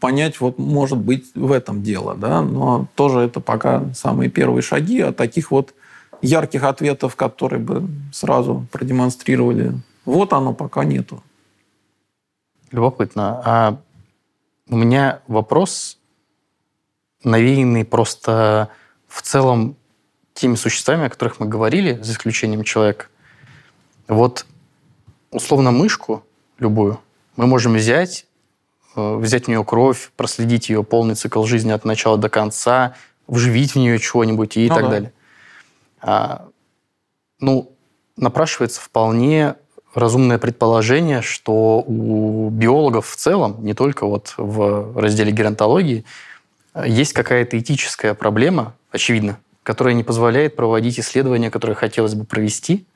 [0.00, 5.00] понять, вот может быть в этом дело, да, но тоже это пока самые первые шаги,
[5.00, 5.74] а таких вот
[6.20, 9.72] ярких ответов, которые бы сразу продемонстрировали,
[10.04, 11.22] вот оно пока нету.
[12.70, 13.42] Любопытно.
[13.44, 13.78] А
[14.68, 15.98] у меня вопрос,
[17.24, 18.68] навеянный просто
[19.08, 19.76] в целом
[20.34, 23.06] теми существами, о которых мы говорили, за исключением человека.
[24.08, 24.46] Вот
[25.30, 26.24] условно мышку
[26.58, 26.98] любую
[27.36, 28.26] мы можем взять,
[28.96, 32.94] э, взять в нее кровь, проследить ее полный цикл жизни от начала до конца,
[33.26, 34.90] вживить в нее чего-нибудь и Ну так да.
[34.90, 35.12] далее.
[36.00, 36.48] А,
[37.40, 37.72] ну,
[38.16, 39.54] напрашивается вполне
[39.94, 46.04] разумное предположение, что у биологов в целом, не только вот в разделе геронтологии,
[46.74, 52.86] есть какая-то этическая проблема, очевидно, которая не позволяет проводить исследования, которые хотелось бы провести.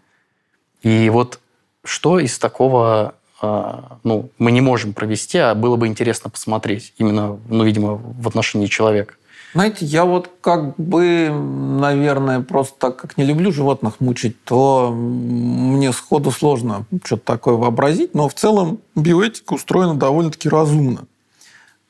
[0.82, 1.40] И вот
[1.84, 7.38] что из такого а, ну, мы не можем провести, а было бы интересно посмотреть именно,
[7.48, 9.14] ну, видимо, в отношении человека.
[9.52, 15.92] Знаете, я вот как бы, наверное, просто так как не люблю животных мучить, то мне
[15.92, 21.04] сходу сложно что-то такое вообразить, но в целом биоэтика устроена довольно-таки разумно.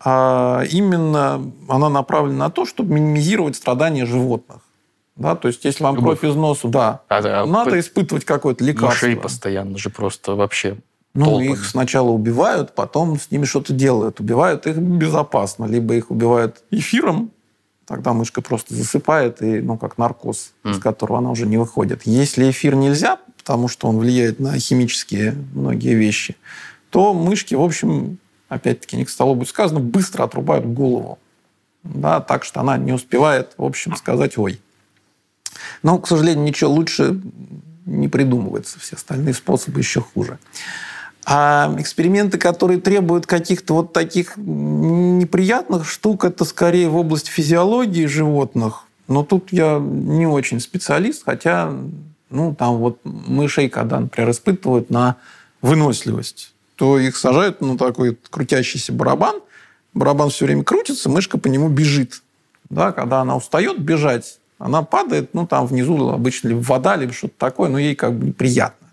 [0.08, 4.58] А именно она направлена на то, чтобы минимизировать страдания животных.
[5.16, 6.20] Да, то есть, если вам Любовь.
[6.20, 9.06] кровь из носу, да, А, а надо п- испытывать какое-то лекарство.
[9.08, 10.76] мышей постоянно же просто вообще
[11.14, 11.46] Ну, толпами.
[11.54, 14.20] их сначала убивают, потом с ними что-то делают.
[14.20, 15.64] Убивают их безопасно.
[15.64, 17.32] Либо их убивают эфиром,
[17.84, 20.80] тогда мышка просто засыпает, и, ну, как наркоз, из Мгм.
[20.82, 22.02] которого она уже не выходит.
[22.04, 26.36] Если эфир нельзя, потому что он влияет на химические многие вещи,
[26.90, 28.18] то мышки, в общем,
[28.48, 31.18] опять-таки, не к столу будет сказано, быстро отрубают голову.
[31.82, 34.60] Да, так что она не успевает, в общем, сказать «ой».
[35.82, 37.20] Но, к сожалению, ничего лучше
[37.86, 38.78] не придумывается.
[38.78, 40.38] Все остальные способы еще хуже.
[41.24, 48.84] А эксперименты, которые требуют каких-то вот таких неприятных штук, это скорее в области физиологии животных.
[49.08, 51.72] Но тут я не очень специалист, хотя
[52.30, 55.16] ну, там вот мышей, когда, например, испытывают на
[55.62, 59.40] выносливость, то их сажают на такой крутящийся барабан,
[59.94, 62.22] барабан все время крутится, мышка по нему бежит.
[62.68, 67.34] Да, когда она устает бежать, она падает, ну, там внизу обычно либо вода, либо что-то
[67.38, 68.88] такое, но ей как бы неприятно.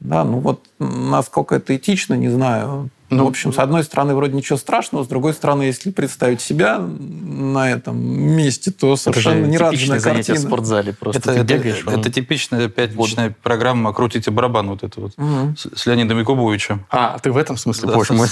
[0.00, 2.88] Да, ну вот насколько это этично, не знаю.
[3.10, 6.78] Ну, в общем, с одной стороны, вроде ничего страшного, с другой стороны, если представить себя
[6.78, 10.92] на этом месте, то совершенно не радужная занятие в спортзале.
[10.92, 11.82] Просто это, ты бегаешь.
[11.86, 13.36] Это, это типичная пятничная вот.
[13.38, 15.56] программа «Крутите барабан» вот это вот угу.
[15.56, 16.86] с, с Леонидом Якубовичем.
[16.90, 18.28] А, ты в этом смысле, да, боже мой.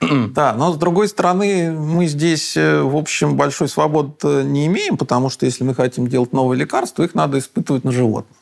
[0.30, 5.30] Да, но с другой стороны, мы здесь, э, в общем, большой свободы не имеем, потому
[5.30, 8.36] что если мы хотим делать новые лекарства, их надо испытывать на животных.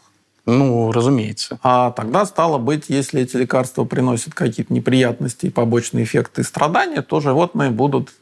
[0.50, 1.58] Ну, разумеется.
[1.62, 7.20] А тогда стало быть, если эти лекарства приносят какие-то неприятности, побочные эффекты и страдания, то
[7.20, 8.14] животные будут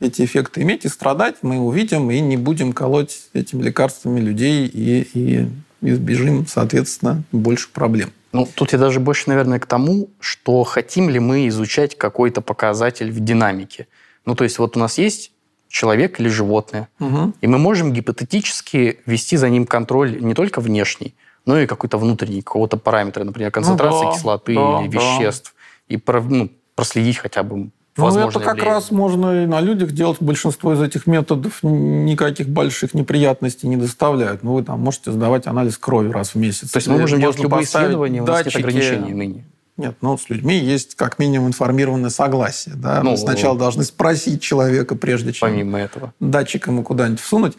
[0.00, 5.08] эти эффекты иметь и страдать, мы увидим и не будем колоть этими лекарствами людей и,
[5.12, 5.48] и
[5.82, 8.12] избежим, соответственно, больше проблем.
[8.32, 13.12] Ну, тут я даже больше, наверное, к тому, что хотим ли мы изучать какой-то показатель
[13.12, 13.88] в динамике.
[14.24, 15.32] Ну, то есть вот у нас есть
[15.68, 17.34] человек или животное, угу.
[17.42, 21.14] и мы можем гипотетически вести за ним контроль не только внешний,
[21.46, 25.54] ну и какой-то внутренний, какого-то параметра, например, концентрация ну, да, кислоты да, или веществ,
[25.88, 25.94] да.
[25.94, 28.64] и ну, проследить хотя бы ну, это как явление.
[28.64, 30.16] раз можно и на людях делать.
[30.20, 34.42] Большинство из этих методов никаких больших неприятностей не доставляют.
[34.42, 36.72] Ну, вы там можете сдавать анализ крови раз в месяц.
[36.72, 39.44] То есть мы можем делать любые исследования, у нас нет ограничений ныне.
[39.76, 42.76] Нет, ну, с людьми есть как минимум информированное согласие.
[42.76, 43.02] Да?
[43.02, 46.14] Ну, Мы сначала должны спросить человека, прежде чем помимо этого.
[46.20, 47.54] датчик ему куда-нибудь всунуть.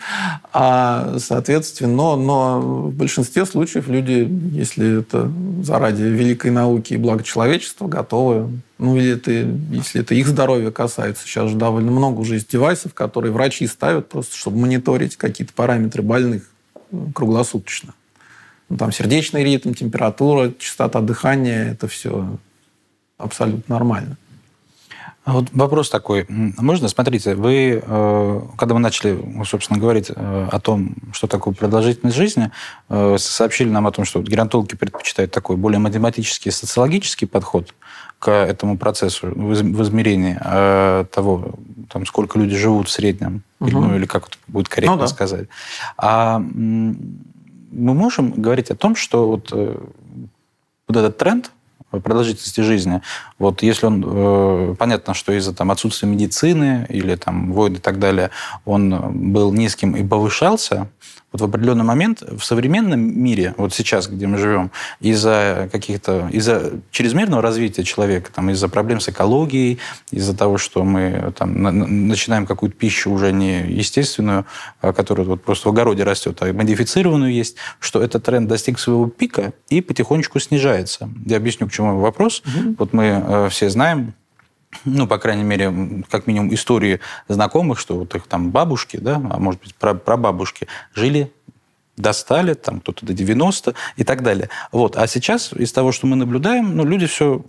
[0.54, 5.30] А, соответственно, но, но в большинстве случаев люди, если это
[5.62, 8.62] заради великой науки и блага человечества, готовы.
[8.78, 11.28] Ну, или это, если это их здоровье касается.
[11.28, 16.02] Сейчас же довольно много уже есть девайсов, которые врачи ставят просто, чтобы мониторить какие-то параметры
[16.02, 16.44] больных
[17.14, 17.94] круглосуточно.
[18.70, 22.38] Ну, там сердечный ритм, температура, частота дыхания, это все
[23.18, 24.18] абсолютно нормально.
[25.26, 26.26] А вот вопрос такой.
[26.30, 32.16] Можно, смотрите, вы, э, когда мы начали, собственно, говорить э, о том, что такое продолжительность
[32.16, 32.52] жизни,
[32.90, 37.74] э, сообщили нам о том, что геронтологи предпочитают такой более математический, социологический подход
[38.20, 40.36] к этому процессу в измерении
[41.12, 41.56] того,
[41.92, 43.72] там, сколько люди живут в среднем, угу.
[43.72, 45.08] ну, или как это будет корректно ну, да.
[45.08, 45.48] сказать.
[45.98, 46.42] А
[47.76, 49.78] мы можем говорить о том, что вот, э,
[50.88, 51.52] вот этот тренд
[51.92, 53.02] продолжительности жизни,
[53.40, 58.00] вот если он, э, понятно, что из-за там, отсутствия медицины или там, войн и так
[58.00, 58.32] далее,
[58.66, 60.90] он был низким и повышался,
[61.36, 64.72] вот в определенный момент в современном мире, вот сейчас, где мы живем,
[65.02, 69.80] из-за каких-то, из-за чрезмерного развития человека, там, из-за проблем с экологией,
[70.12, 74.46] из-за того, что мы там, на, начинаем какую-то пищу уже не естественную,
[74.80, 79.52] которая вот просто в огороде растет, а модифицированную есть, что этот тренд достиг своего пика
[79.68, 81.10] и потихонечку снижается.
[81.26, 82.42] Я объясню, к чему вопрос.
[82.46, 82.76] Угу.
[82.80, 84.14] Вот мы э, все знаем,
[84.86, 89.40] ну, по крайней мере, как минимум истории знакомых, что вот их там бабушки, да, а
[89.40, 91.32] может быть, прабабушки жили
[91.98, 94.50] достали, там кто-то до 90 и так далее.
[94.72, 94.98] Вот.
[94.98, 97.42] А сейчас из того, что мы наблюдаем, ну, люди все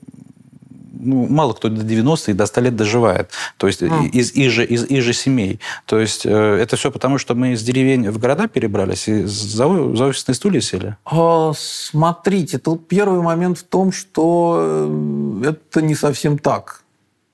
[0.99, 3.31] ну, мало кто до 90 и до 100 лет доживает.
[3.57, 4.09] То есть mm.
[4.09, 5.61] из, из, же, из, из же семей.
[5.87, 9.97] То есть э, это все потому, что мы из деревень в города перебрались и за,
[9.97, 10.97] за офисные стулья сели?
[11.05, 16.83] А, смотрите, тут первый момент в том, что э, это не совсем так.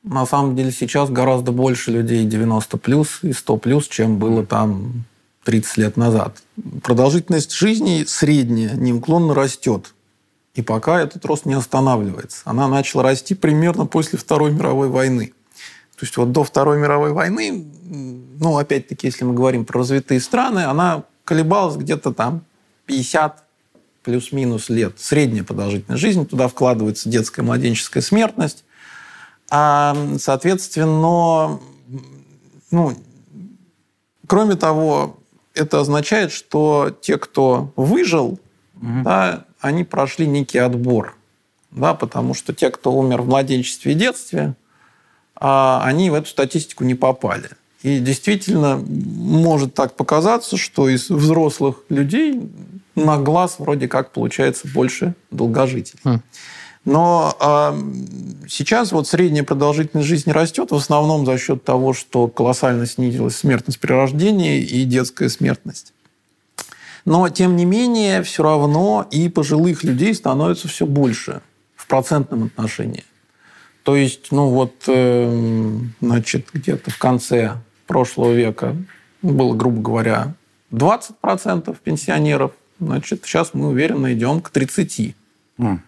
[0.02, 5.04] На самом деле сейчас гораздо больше людей 90 плюс и 100 плюс, чем было там
[5.44, 6.42] 30 лет назад.
[6.82, 9.94] Продолжительность жизни средняя неуклонно растет.
[10.54, 12.42] И пока этот рост не останавливается.
[12.44, 15.32] Она начала расти примерно после Второй мировой войны.
[15.96, 20.60] То есть вот до Второй мировой войны, ну, опять-таки, если мы говорим про развитые страны,
[20.60, 22.44] она колебалась где-то там
[22.86, 23.44] 50
[24.02, 24.98] плюс-минус лет.
[24.98, 26.24] Средняя продолжительность жизни.
[26.24, 28.64] Туда вкладывается детская младенческая смертность.
[29.48, 31.60] А, соответственно,
[32.70, 32.96] ну,
[34.26, 35.18] кроме того,
[35.54, 38.40] это означает, что те, кто выжил,
[38.74, 39.02] угу.
[39.04, 41.16] да, они прошли некий отбор.
[41.70, 44.54] Да, потому что те, кто умер в младенчестве и детстве,
[45.34, 47.48] а, они в эту статистику не попали.
[47.82, 52.40] И действительно может так показаться, что из взрослых людей
[52.94, 56.00] на глаз вроде как получается больше долгожителей.
[56.04, 56.20] Хм.
[56.84, 62.86] Но э, сейчас вот средняя продолжительность жизни растет в основном за счет того, что колоссально
[62.86, 65.92] снизилась смертность при рождении и детская смертность.
[67.04, 71.42] Но, тем не менее, все равно и пожилых людей становится все больше
[71.74, 73.04] в процентном отношении.
[73.82, 78.76] То есть, ну вот, э, значит, где-то в конце прошлого века
[79.22, 80.34] было, грубо говоря,
[80.70, 85.14] 20% пенсионеров, значит, сейчас мы уверенно идем к 30%.
[85.58, 85.78] Mm.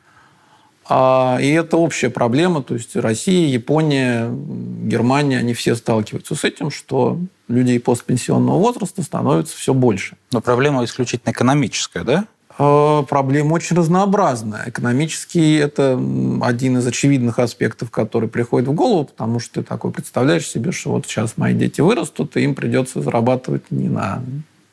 [0.86, 6.70] А, и это общая проблема, то есть Россия, Япония, Германия, они все сталкиваются с этим,
[6.70, 7.18] что
[7.48, 10.16] людей постпенсионного возраста становится все больше.
[10.32, 12.26] Но проблема исключительно экономическая, да?
[12.58, 14.64] А, проблема очень разнообразная.
[14.66, 16.00] Экономический– это
[16.42, 20.90] один из очевидных аспектов, который приходит в голову, потому что ты такой представляешь себе, что
[20.90, 24.22] вот сейчас мои дети вырастут, и им придется зарабатывать не на...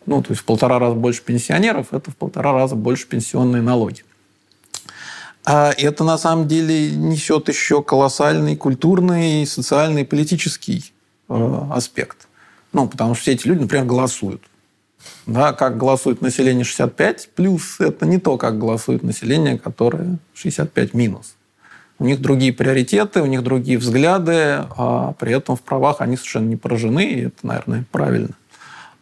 [0.05, 4.03] Ну, то есть в полтора раза больше пенсионеров, это в полтора раза больше пенсионные налоги.
[5.43, 10.93] А это на самом деле несет еще колоссальный культурный, социальный, политический
[11.29, 12.27] э, аспект.
[12.73, 14.41] Ну, потому что все эти люди, например, голосуют.
[15.25, 21.35] Да, как голосует население 65 плюс, это не то, как голосует население, которое 65 минус.
[21.97, 26.47] У них другие приоритеты, у них другие взгляды, а при этом в правах они совершенно
[26.47, 28.35] не поражены, и это, наверное, правильно.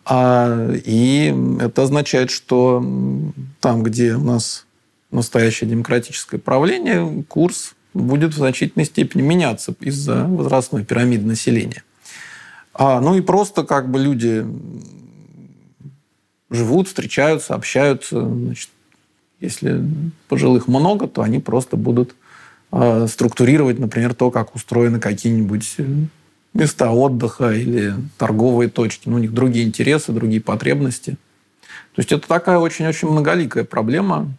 [0.06, 2.84] А, и это означает, что
[3.62, 4.66] там, где у нас
[5.12, 11.84] настоящее демократическое правление, курс будет в значительной степени меняться из-за возрастной пирамиды населения.
[12.74, 14.46] А, ну и просто как бы люди
[16.50, 18.22] живут, встречаются, общаются.
[18.22, 18.70] Значит,
[19.40, 19.84] если
[20.28, 22.16] пожилых много, то они просто будут
[22.72, 25.78] э, структурировать, например, то, как устроены какие-нибудь
[26.54, 29.08] места отдыха или торговые точки.
[29.10, 31.18] Ну, у них другие интересы, другие потребности.
[31.96, 34.32] То есть это такая очень-очень многоликая проблема,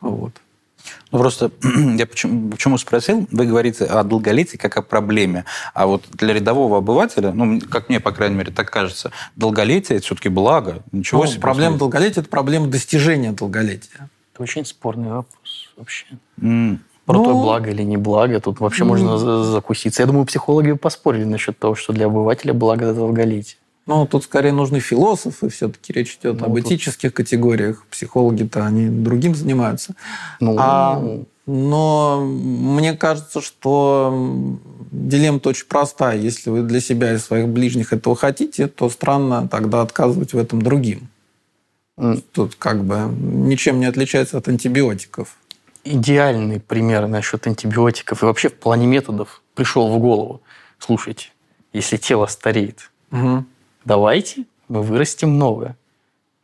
[0.00, 0.32] вот.
[1.12, 1.50] Ну, просто
[1.96, 5.44] я почему, почему спросил, вы говорите о долголетии как о проблеме,
[5.74, 10.06] а вот для рядового обывателя, ну, как мне, по крайней мере, так кажется, долголетие– это
[10.06, 10.82] все-таки благо.
[10.92, 11.40] Ничего ну, себе.
[11.40, 14.08] Проблема долголетия– это проблема достижения долголетия.
[14.34, 16.06] Это очень спорный вопрос вообще.
[16.40, 16.78] Mm.
[17.04, 18.86] Про ну, то, благо или не благо, тут вообще mm.
[18.86, 20.02] можно закуситься.
[20.02, 23.56] Я думаю, психологи поспорили насчет того, что для обывателя благо– это долголетие.
[23.90, 26.66] Ну, тут скорее нужны философы, все-таки речь идет ну, об тут...
[26.66, 27.84] этических категориях.
[27.90, 29.96] Психологи-то они другим занимаются.
[30.38, 34.56] Ну, а, но мне кажется, что
[34.92, 36.16] дилемма-то очень простая.
[36.18, 40.62] Если вы для себя и своих ближних этого хотите, то странно тогда отказывать в этом
[40.62, 41.08] другим.
[42.32, 45.34] Тут как бы ничем не отличается от антибиотиков.
[45.82, 50.42] Идеальный пример насчет антибиотиков и вообще в плане методов пришел в голову.
[50.78, 51.30] Слушайте,
[51.72, 53.44] если тело стареет, угу
[53.84, 55.76] давайте мы вырастим новое.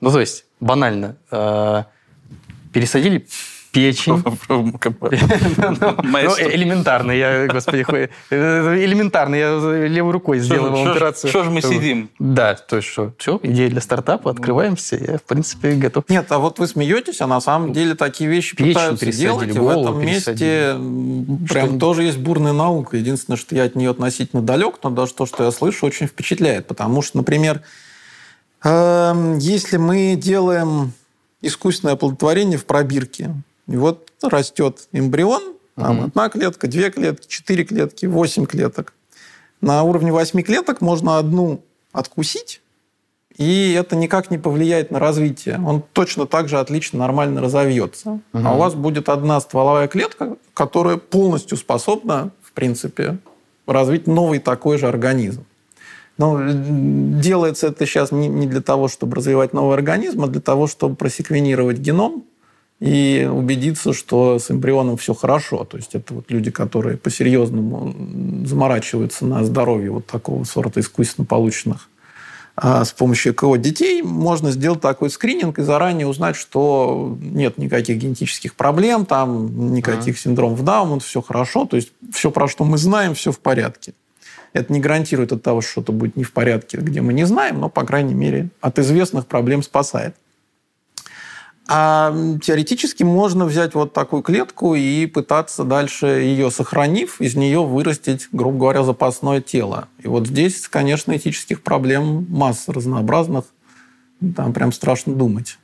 [0.01, 1.84] Ну, то есть, банально, э,
[2.72, 3.26] пересадили
[3.77, 4.22] печень.
[6.27, 7.83] Ну, элементарно, я, господи,
[8.31, 11.31] элементарно, я левой рукой сделал вам операцию.
[11.31, 12.11] Что же мы сидим?
[12.18, 16.05] Да, то есть что, все, идея для стартапа, открываемся, я, в принципе, готов.
[16.09, 19.68] Нет, а вот вы смеетесь, а на самом деле такие вещи пытаются делать, и в
[19.68, 20.77] этом месте
[21.49, 22.97] прям тоже есть бурная наука.
[22.97, 26.66] Единственное, что я от нее относительно далек, но даже то, что я слышу, очень впечатляет,
[26.66, 27.62] потому что, например,
[28.64, 30.93] эм, если мы делаем
[31.43, 33.35] искусственное оплодотворение в пробирке,
[33.69, 36.07] и вот растет эмбрион, там угу.
[36.07, 38.95] одна клетка, две клетки, четыре клетки, восемь клеток.
[39.61, 41.62] На уровне восьми клеток можно одну
[41.93, 42.61] откусить,
[43.37, 45.61] и это никак не повлияет на развитие.
[45.64, 48.21] Он точно так же отлично, нормально разовьется.
[48.33, 48.43] Угу.
[48.45, 53.19] А у вас будет одна стволовая клетка, которая полностью способна, в принципе,
[53.67, 55.45] развить новый такой же организм.
[56.19, 60.97] Но делается это сейчас не для того, чтобы развивать новый организм, а для того, чтобы
[60.97, 62.25] просеквенировать геном,
[62.81, 65.64] и убедиться, что с эмбрионом все хорошо.
[65.64, 71.89] То есть это вот люди, которые по-серьезному заморачиваются на здоровье вот такого сорта искусственно полученных
[72.57, 77.99] а с помощью ЭКО детей можно сделать такой скрининг и заранее узнать, что нет никаких
[77.99, 80.18] генетических проблем, там никаких а.
[80.18, 81.66] синдромов Дауна, все хорошо.
[81.66, 83.93] То есть все, про что мы знаем, все в порядке.
[84.55, 87.61] Это не гарантирует от того, что что-то будет не в порядке, где мы не знаем,
[87.61, 90.16] но, по крайней мере, от известных проблем спасает.
[91.69, 98.29] А теоретически можно взять вот такую клетку и пытаться дальше ее сохранив, из нее вырастить,
[98.31, 99.89] грубо говоря, запасное тело.
[100.01, 103.45] И вот здесь, конечно, этических проблем масса разнообразных.
[104.37, 105.59] Там прям страшно думать.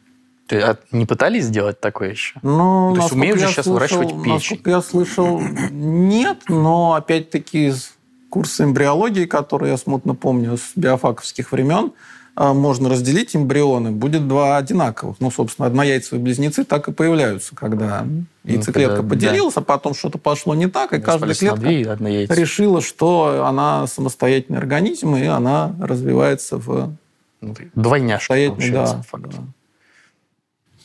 [0.46, 2.38] Ты а не пытались сделать такое еще?
[2.42, 4.32] Ну, То есть умеют же сейчас слышал, выращивать печень?
[4.32, 5.40] Насколько я слышал,
[5.70, 7.92] нет, но опять-таки из
[8.28, 11.92] курса эмбриологии, который я смутно помню с биофаковских времен,
[12.36, 15.16] можно разделить эмбрионы, будет два одинаковых.
[15.20, 19.60] Ну, собственно, однояйцевые близнецы так и появляются, когда ну, яйцеклетка ну, поделилась, да.
[19.60, 25.24] а потом что-то пошло не так, и каждая клетка решила, что она самостоятельный организм, и
[25.24, 26.96] она развивается в
[27.42, 28.34] ну, двойняшка,
[28.70, 29.34] да, факт.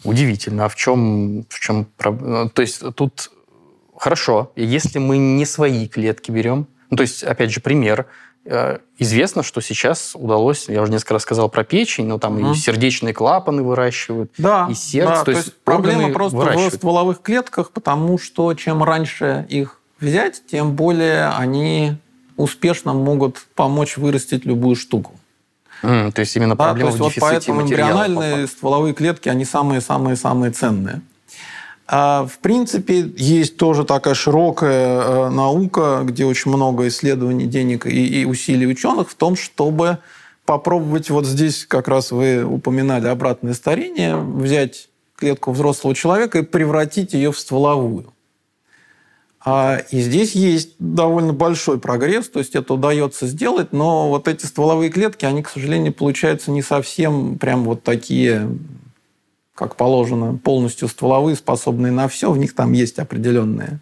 [0.03, 0.65] Удивительно.
[0.65, 2.49] А в чем, в чем проблема?
[2.49, 3.31] То есть тут
[3.95, 8.07] хорошо, если мы не свои клетки берем, ну, то есть, опять же, пример,
[8.97, 12.51] известно, что сейчас удалось, я уже несколько раз сказал про печень, но там угу.
[12.53, 15.11] и сердечные клапаны выращивают, да, и сердце.
[15.11, 19.79] Да, то, то есть, есть проблема просто в стволовых клетках, потому что чем раньше их
[19.99, 21.97] взять, тем более они
[22.37, 25.13] успешно могут помочь вырастить любую штуку.
[25.83, 29.45] Mm, то есть именно проблема да, то есть в вот поэтому эмбриональные стволовые клетки, они
[29.45, 31.01] самые-самые-самые ценные.
[31.89, 38.25] А, в принципе, есть тоже такая широкая э, наука, где очень много исследований, денег и,
[38.25, 39.99] усилий ученых в том, чтобы
[40.45, 47.13] попробовать, вот здесь как раз вы упоминали обратное старение, взять клетку взрослого человека и превратить
[47.13, 48.13] ее в стволовую.
[49.39, 54.45] А, и здесь есть довольно большой прогресс, то есть это удается сделать, но вот эти
[54.45, 58.49] стволовые клетки, они, к сожалению, получаются не совсем прям вот такие,
[59.57, 62.31] как положено, полностью стволовые, способные на все.
[62.31, 63.79] В них там есть определенные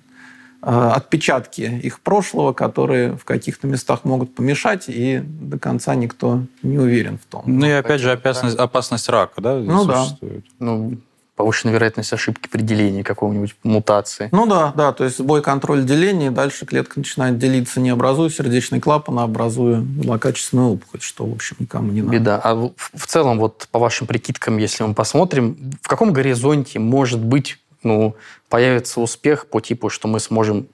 [0.62, 6.80] а, отпечатки их прошлого, которые в каких-то местах могут помешать, и до конца никто не
[6.80, 7.44] уверен в том.
[7.46, 10.46] Ну и опять же опасность, опасность рака, да, ну, существует?
[10.60, 10.66] Да.
[10.66, 10.98] Ну,
[11.36, 14.30] повышенная вероятность ошибки при делении какого-нибудь мутации.
[14.32, 18.80] Ну да, да, то есть сбой контроль деления, дальше клетка начинает делиться, не образуя сердечный
[18.80, 22.18] клапан, а образуя злокачественную опухоль, что, в общем, никому не надо.
[22.18, 22.42] Беда.
[22.42, 27.60] А в целом, вот по вашим прикидкам, если мы посмотрим, в каком горизонте может быть,
[27.84, 28.16] ну,
[28.50, 30.68] появится успех по типу, что мы сможем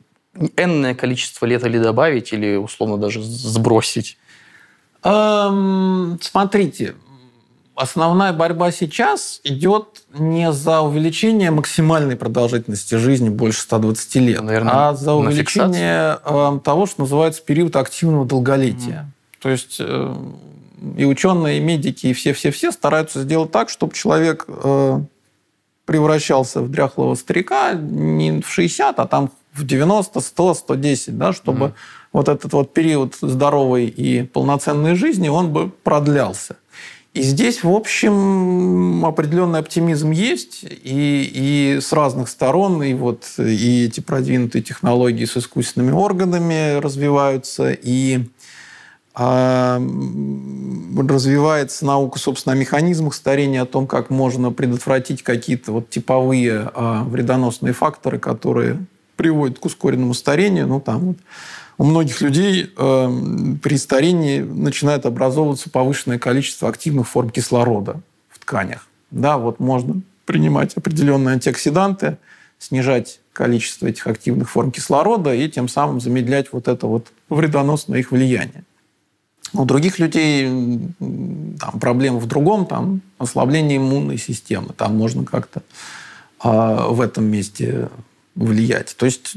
[0.56, 4.18] энное количество лет или добавить, или условно даже сбросить?
[5.04, 6.94] Эм, смотрите,
[7.76, 14.94] основная борьба сейчас идет не за увеличение максимальной продолжительности жизни больше 120 лет, Наверное, а
[14.94, 19.08] за увеличение э, того, что называется период активного долголетия.
[19.08, 19.42] Mm.
[19.42, 20.16] То есть э,
[20.98, 25.02] и ученые, и медики, и все-все-все стараются сделать так, чтобы человек э,
[25.86, 31.68] превращался в дряхлого старика не в 60, а там в 90, 100, 110, да, чтобы
[31.68, 31.74] mm.
[32.14, 36.56] вот этот вот период здоровой и полноценной жизни, он бы продлялся.
[37.14, 41.30] И здесь, в общем, определенный оптимизм есть, и,
[41.76, 48.22] и с разных сторон, и вот и эти продвинутые технологии с искусственными органами развиваются, и
[49.14, 49.78] а,
[51.10, 57.04] развивается наука, собственно, о механизмах старения, о том, как можно предотвратить какие-то вот типовые а,
[57.04, 58.86] вредоносные факторы, которые
[59.18, 60.68] приводят к ускоренному старению.
[60.68, 61.18] Ну, там вот
[61.82, 63.10] у многих людей э,
[63.64, 68.88] при старении начинает образовываться повышенное количество активных форм кислорода в тканях.
[69.10, 72.18] Да, вот можно принимать определенные антиоксиданты,
[72.60, 78.12] снижать количество этих активных форм кислорода и тем самым замедлять вот это вот вредоносное их
[78.12, 78.64] влияние.
[79.52, 80.46] У других людей
[81.00, 85.64] там, проблемы в другом, там ослабление иммунной системы, там можно как-то
[86.44, 87.90] э, в этом месте
[88.36, 88.96] влиять.
[88.96, 89.36] То есть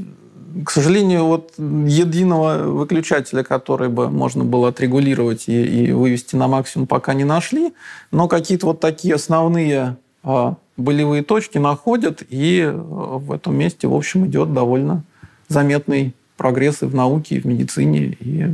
[0.64, 6.86] к сожалению, вот единого выключателя, который бы можно было отрегулировать и, и вывести на максимум,
[6.86, 7.72] пока не нашли.
[8.10, 13.94] Но какие-то вот такие основные а, болевые точки находят, и а, в этом месте, в
[13.94, 15.02] общем, идет довольно
[15.48, 18.16] заметный прогресс и в науке, и в медицине.
[18.20, 18.46] И,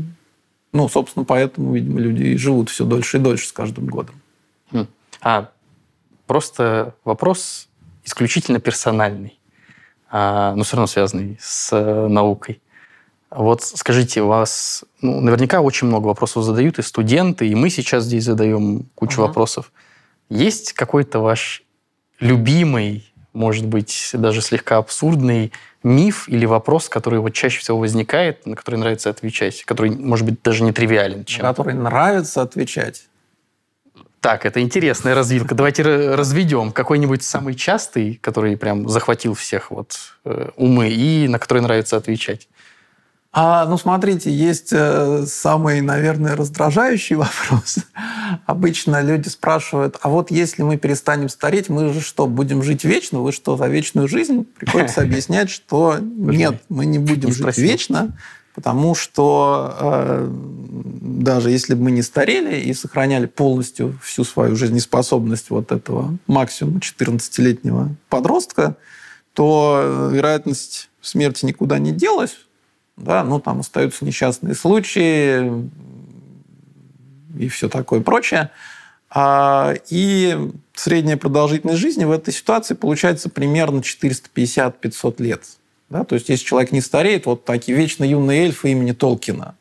[0.72, 4.14] ну, собственно, поэтому, видимо, люди и живут все дольше и дольше с каждым годом.
[4.70, 4.86] Хм.
[5.20, 5.50] А
[6.26, 7.68] просто вопрос
[8.04, 9.39] исключительно персональный.
[10.10, 12.60] А, но все равно связанный с э, наукой.
[13.30, 18.04] Вот скажите, у вас ну, наверняка очень много вопросов задают и студенты, и мы сейчас
[18.04, 19.26] здесь задаем кучу uh-huh.
[19.26, 19.72] вопросов.
[20.28, 21.62] Есть какой-то ваш
[22.18, 25.52] любимый, может быть, даже слегка абсурдный
[25.84, 30.42] миф или вопрос, который вот чаще всего возникает, на который нравится отвечать, который, может быть,
[30.42, 31.24] даже не тривиален?
[31.24, 33.09] Чем который нравится отвечать?
[34.20, 35.54] Так, это интересная развилка.
[35.54, 41.62] Давайте разведем какой-нибудь самый частый, который прям захватил всех вот э, умы и на который
[41.62, 42.46] нравится отвечать.
[43.32, 47.78] А, ну, смотрите, есть э, самый, наверное, раздражающий вопрос.
[48.44, 53.20] Обычно люди спрашивают, а вот если мы перестанем стареть, мы же что, будем жить вечно?
[53.20, 54.44] Вы что, за вечную жизнь?
[54.58, 58.16] Приходится объяснять, что нет, мы не будем жить вечно
[58.60, 65.48] потому что э, даже если бы мы не старели и сохраняли полностью всю свою жизнеспособность
[65.48, 68.76] вот этого максимума 14-летнего подростка,
[69.32, 72.36] то вероятность смерти никуда не делась,
[72.98, 75.50] да, ну там остаются несчастные случаи
[77.38, 78.50] и все такое прочее.
[79.08, 85.44] А, и средняя продолжительность жизни в этой ситуации получается примерно 450-500 лет.
[85.90, 86.04] Да?
[86.04, 89.54] То есть, если человек не стареет, вот такие вечно юные эльфы имени Толкина.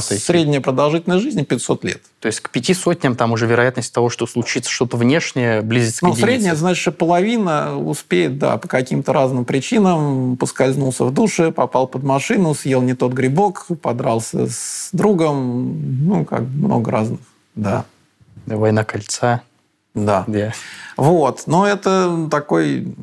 [0.00, 2.02] Средняя продолжительность жизни 500 лет.
[2.20, 6.10] То есть к пяти сотням там уже вероятность того, что случится что-то внешнее, близится Ну,
[6.10, 6.30] к единице.
[6.30, 12.52] средняя, значит, половина успеет, да, по каким-то разным причинам, поскользнулся в душе, попал под машину,
[12.52, 17.20] съел не тот грибок, подрался с другом, ну, как много разных,
[17.54, 17.86] да.
[18.44, 19.40] Война кольца.
[19.94, 20.24] Да.
[20.26, 20.52] Да.
[20.98, 21.44] Вот.
[21.46, 22.94] Но это такой,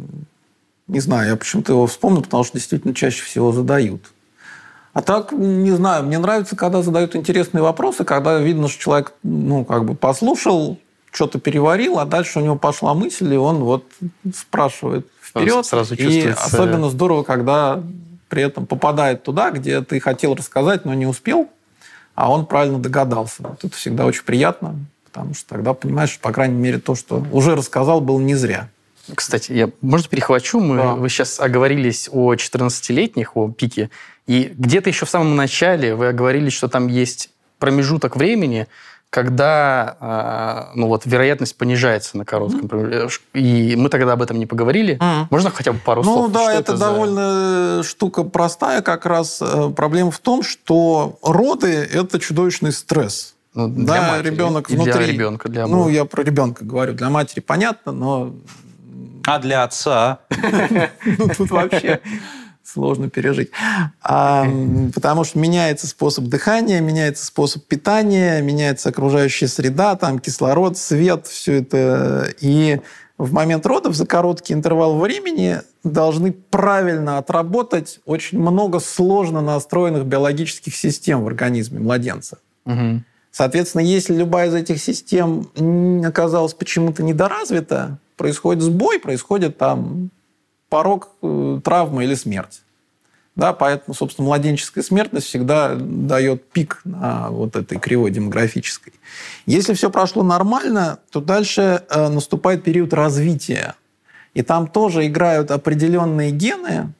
[0.90, 4.12] не знаю, я почему-то его вспомнил, потому что действительно чаще всего задают.
[4.94, 9.64] А так, не знаю, мне нравится, когда задают интересные вопросы, когда видно, что человек, ну,
[9.64, 10.78] как бы послушал,
[11.12, 13.86] что-то переварил, а дальше у него пошла мысль, и он вот
[14.36, 15.66] спрашивает вперед.
[15.66, 17.82] сразу и чувствуется- особенно здорово, когда
[18.30, 21.50] при этом попадает туда, где ты хотел рассказать, но не успел,
[22.16, 23.36] а он правильно догадался.
[23.40, 24.76] Вот это всегда очень приятно,
[25.06, 28.70] потому что тогда понимаешь, что, по крайней мере, то, что уже рассказал, было не зря.
[29.16, 30.60] Кстати, я, может, перехвачу?
[30.60, 30.94] Мы, Да.
[30.96, 33.90] Вы сейчас оговорились о 14-летних, о пике.
[34.28, 37.30] И где-то еще в самом начале вы оговорились, что там есть
[37.60, 38.68] промежуток времени,
[39.10, 43.24] когда а, ну вот, вероятность понижается на коротком промежутке.
[43.34, 45.00] И мы тогда об этом не поговорили.
[45.02, 45.28] Мгм.
[45.32, 46.32] Можно хотя бы пару Ну слов?
[46.32, 49.40] да, Что это, за- довольно штука простая как раз.
[49.42, 53.34] Э, Проблема в том, что роды– это чудовищный стресс.
[53.56, 54.94] Ну, для да, матери ребенок и внутри.
[54.94, 56.94] Для ребенка, для ну, я про ребенка говорю.
[56.94, 58.36] Для матери понятно, но
[59.30, 60.22] А для отца?
[61.06, 62.00] ну, тут вообще
[62.64, 63.52] сложно пережить.
[64.02, 64.48] А,
[64.96, 71.62] потому что меняется способ дыхания, меняется способ питания, меняется окружающая среда, там кислород, свет, все
[71.62, 72.34] это.
[72.42, 72.82] И
[73.20, 80.76] в момент родов за короткий интервал времени должны правильно отработать очень много сложно настроенных биологических
[80.76, 82.40] систем в организме младенца.
[82.66, 83.06] Мгм.
[83.30, 85.52] Соответственно, если любая из этих систем
[86.04, 90.12] оказалась почему-то недоразвита, происходит сбой, происходит там
[90.68, 92.62] порог, э, травма или смерть.
[93.36, 98.92] Да, поэтому, собственно, младенческая смертность всегда дает пик на вот этой кривой демографической.
[99.46, 103.76] Если все прошло нормально, то дальше э, наступает период развития.
[104.34, 106.92] И там тоже играют определенные гены,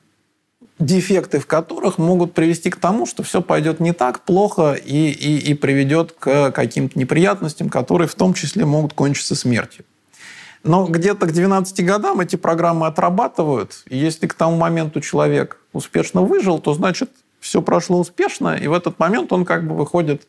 [0.78, 5.50] дефекты в которых могут привести к тому, что все пойдет не так плохо и, и,
[5.50, 9.84] и приведет к каким-то неприятностям, которые в том числе могут кончиться смертью.
[10.62, 13.82] Но где-то к 12 годам эти программы отрабатывают.
[13.88, 17.10] И если к тому моменту человек успешно выжил, то значит
[17.40, 20.26] все прошло успешно, и в этот момент он как бы выходит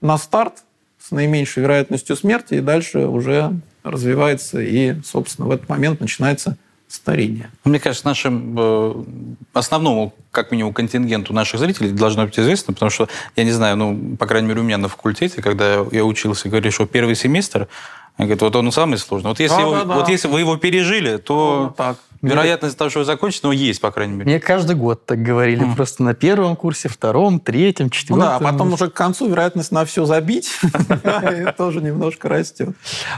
[0.00, 0.62] на старт
[1.00, 3.52] с наименьшей вероятностью смерти, и дальше уже
[3.82, 6.56] развивается, и, собственно, в этот момент начинается
[6.88, 7.50] старение.
[7.64, 9.04] Мне кажется, нашим э,
[9.52, 14.16] основному, как минимум, контингенту наших зрителей должно быть известно, потому что, я не знаю, ну,
[14.16, 17.68] по крайней мере, у меня на факультете, когда я учился, говорили, что первый семестр,
[18.16, 19.28] они говорят, вот он самый сложный.
[19.30, 19.94] Вот если, Да, его- да, да.
[19.96, 21.96] вот если вы его пережили, то Вот так.
[22.28, 24.30] Вероятность того, что вы закончите, ну, есть, по крайней мере.
[24.30, 25.64] Мне каждый год так говорили.
[25.76, 28.28] Просто на первом курсе, втором, третьем, Ну четвертом.
[28.28, 30.50] да, а потом уже к концу вероятность на все забить
[31.56, 32.70] тоже немножко растет.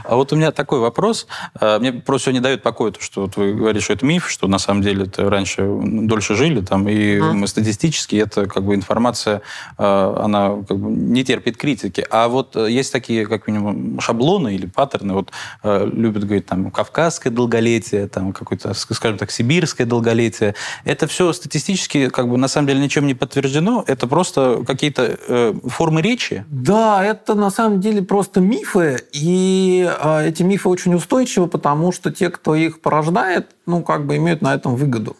[0.03, 1.27] А вот у меня такой вопрос.
[1.59, 4.59] Э, Мне просто не дает покоя то, что вы говорите, что это миф, что на
[4.59, 9.41] самом деле это раньше дольше жили, там, и статистически это как бы информация,
[9.77, 12.05] э, она как бы не терпит критики.
[12.09, 15.31] А вот э, есть такие, как минимум, шаблоны или паттерны, вот
[15.63, 20.55] э, любят говорить там кавказское долголетие, там какое-то, скажем так, сибирское долголетие.
[20.83, 25.53] Это все статистически как бы на самом деле ничем не подтверждено, это просто какие-то э,
[25.65, 26.45] формы речи.
[26.49, 32.11] Да, это на самом деле просто мифы, и а, эти мифы очень устойчивы, потому что
[32.11, 35.15] те, кто их порождает, ну, как бы имеют на этом выгоду.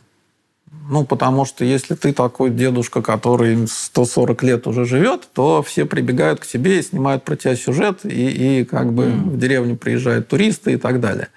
[0.90, 6.40] Ну, потому что если ты такой дедушка, который 140 лет уже живет, то все прибегают
[6.40, 10.74] к тебе и снимают про тебя сюжет, и, и как бы в деревню приезжают туристы
[10.74, 11.28] и так далее.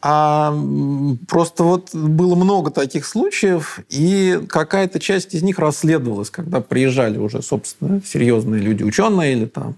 [0.00, 0.56] А
[1.26, 7.42] просто вот было много таких случаев, и какая-то часть из них расследовалась, когда приезжали уже,
[7.42, 9.76] собственно, серьезные люди, ученые или там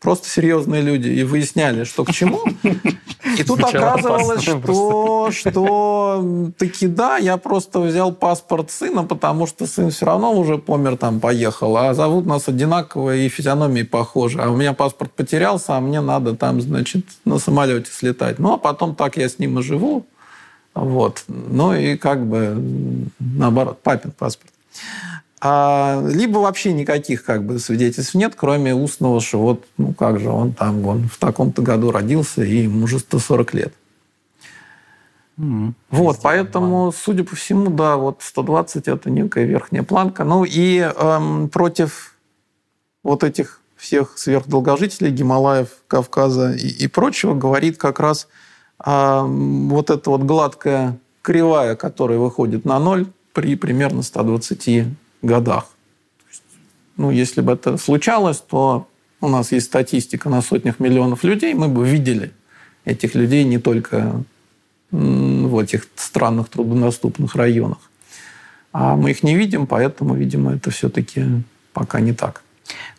[0.00, 2.40] просто серьезные люди, и выясняли, что к чему.
[2.62, 9.66] И тут Звучало оказывалось, что, что таки да, я просто взял паспорт сына, потому что
[9.66, 14.40] сын все равно уже помер, там, поехал, а зовут нас одинаково и физиономии похожи.
[14.40, 18.38] А у меня паспорт потерялся, а мне надо там, значит, на самолете слетать.
[18.38, 20.06] Ну, а потом так я с ним и живу.
[20.74, 21.24] Вот.
[21.26, 22.56] Ну и как бы
[23.18, 24.52] наоборот, папин паспорт.
[25.40, 30.30] А, либо вообще никаких как бы свидетельств нет, кроме устного, что вот, ну как же,
[30.30, 33.72] он там, он в таком-то году родился, и ему уже 140 лет.
[35.90, 40.24] Вот, поэтому, судя по всему, да, вот 120– это некая верхняя планка.
[40.24, 42.16] Ну и эм, против
[43.04, 48.26] вот этих всех сверхдолгожителей Гималаев, Кавказа и, и прочего говорит как раз
[48.84, 54.88] эм, вот эта вот гладкая кривая, которая выходит на ноль при примерно 120
[55.22, 55.68] годах.
[56.28, 56.42] Есть
[56.96, 58.88] ну, если бы это случалось, то
[59.20, 62.32] у нас есть статистика на сотнях миллионов людей, мы бы видели
[62.84, 64.22] этих людей не только
[64.90, 67.78] в этих странных труднодоступных районах.
[68.72, 71.24] А мы их не видим, поэтому, видимо, это все-таки
[71.72, 72.42] пока не так.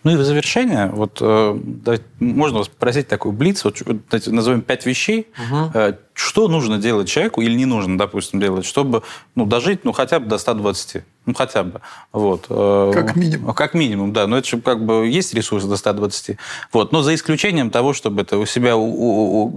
[0.04, 4.86] Ну и в завершение, вот э, можно вас попросить такой блиц, вот, вот, назовем пять
[4.86, 5.72] вещей, угу.
[5.74, 9.04] э, что нужно делать человеку или не нужно, допустим, делать, чтобы
[9.36, 11.04] ну, дожить ну, хотя бы до 120.
[11.26, 11.82] Ну, хотя бы.
[12.12, 12.48] Вот.
[12.50, 13.54] Э, как минимум.
[13.54, 14.26] Как минимум, да.
[14.26, 16.38] Но это же как бы есть ресурс до 120.
[16.74, 16.92] Вот.
[16.92, 18.74] Но за исключением того, чтобы это у себя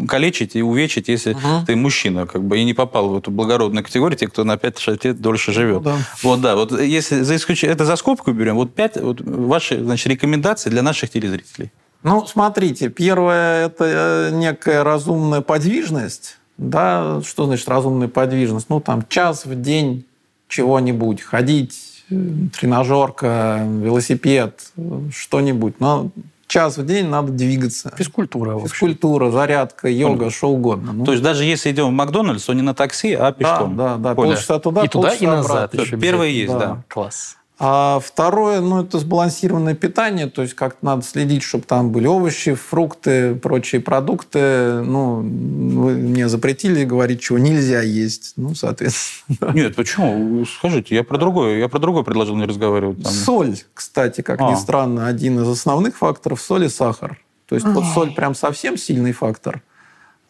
[0.07, 1.65] калечить и увечить, если угу.
[1.67, 5.05] ты мужчина, как бы, и не попал в эту благородную категорию, те, кто на 5
[5.05, 5.83] лет дольше живет.
[5.83, 5.97] Да.
[6.23, 6.57] Вот, да.
[6.57, 10.83] Вот если за исключением, это за скобку берем, вот 5 вот, ваши значит, рекомендации для
[10.83, 11.71] наших телезрителей.
[12.03, 16.39] Ну, смотрите, первое– это э, некая разумная подвижность.
[16.59, 18.67] Да, что значит разумная подвижность?
[18.69, 20.05] Ну, там, час в день
[20.53, 22.15] чего-нибудь, ходить, э,
[22.59, 24.73] тренажерка, велосипед,
[25.11, 25.81] что-нибудь.
[25.81, 26.11] Но
[26.47, 27.91] час в день надо двигаться.
[27.97, 28.61] Физкультура.
[28.61, 30.93] Физкультура, зарядка, йога, что угодно.
[30.93, 33.77] Ну, То есть даже если идем в Макдональдс, то не на такси, а пешком.
[33.77, 34.15] Да, да, да.
[34.15, 35.73] Полчаса туда, и туда, и назад.
[36.01, 36.59] Первое есть, да.
[36.59, 36.83] да.
[36.89, 37.37] Класс.
[37.65, 42.55] А второе, ну, это сбалансированное питание, то есть как-то надо следить, чтобы там были овощи,
[42.55, 44.83] фрукты, прочие продукты.
[44.83, 48.33] Ну, вы мне запретили говорить, чего нельзя есть.
[48.35, 49.53] Ну, соответственно.
[49.55, 50.45] Нет, почему?
[50.45, 53.01] Скажите, я про другое, я про другое предложил не разговаривать.
[53.01, 53.13] Там.
[53.13, 54.51] Соль, кстати, как а.
[54.51, 57.21] ни странно, один из основных факторов соль и сахар.
[57.47, 59.63] То есть вот соль прям совсем сильный фактор,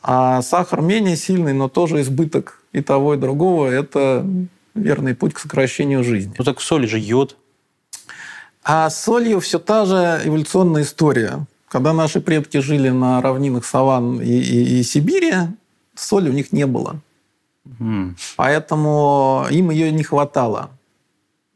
[0.02, 3.68] а сахар менее сильный, но тоже избыток и того, и другого.
[3.68, 4.26] Это
[4.74, 6.34] верный путь к сокращению жизни.
[6.38, 7.36] Ну так в соли же йод.
[8.64, 11.46] А с солью все та же эволюционная история.
[11.68, 15.32] Когда наши предки жили на равнинах Саван и, и, и Сибири,
[15.94, 17.00] соли у них не было.
[17.64, 18.14] Mm.
[18.36, 20.70] Поэтому им ее не хватало.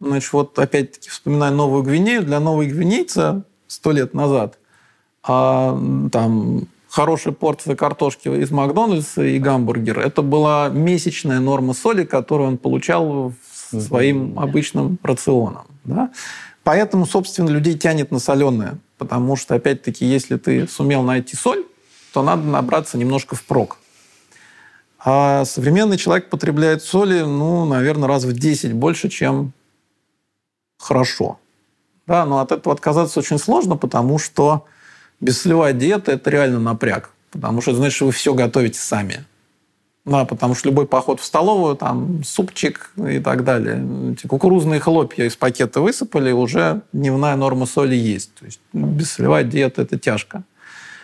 [0.00, 2.22] Значит, вот опять-таки вспоминаю Новую Гвинею.
[2.22, 4.58] Для Новой Гвинейца сто лет назад
[5.22, 5.78] а,
[6.12, 6.66] там
[6.96, 9.98] хорошая порция картошки из Макдональдса и гамбургер.
[9.98, 13.34] Это была месячная норма соли, которую он получал
[13.70, 15.66] своим обычным рационом.
[15.84, 16.10] Да?
[16.64, 18.78] Поэтому, собственно, людей тянет на соленое.
[18.96, 21.66] Потому что, опять-таки, если ты сумел найти соль,
[22.14, 23.76] то надо набраться немножко впрок.
[24.98, 29.52] А современный человек потребляет соли, ну, наверное, раз в 10 больше, чем
[30.78, 31.38] хорошо.
[32.06, 34.64] Да, но от этого отказаться очень сложно, потому что
[35.20, 39.24] Бессолевая диета– это реально напряг, потому что значит, вы все готовите сами.
[40.06, 44.12] Да, потому что любой поход в столовую, там, супчик и так далее.
[44.12, 48.32] Эти кукурузные хлопья из пакета высыпали, уже дневная норма соли есть.
[48.34, 50.44] То есть ну, бессолевая диета– это тяжко.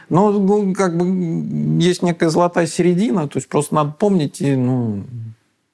[0.09, 5.05] Но ну, как бы есть некая золотая середина, то есть просто надо помнить и ну,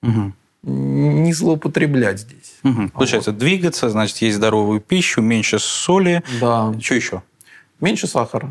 [0.03, 0.33] угу.
[0.63, 2.55] не злоупотреблять здесь.
[2.65, 2.91] Угу.
[2.95, 3.41] Получается, вот.
[3.41, 6.23] двигаться, значит, есть здоровую пищу, меньше соли.
[6.41, 6.73] Да.
[6.81, 7.23] Что еще?
[7.81, 8.51] Меньше сахара.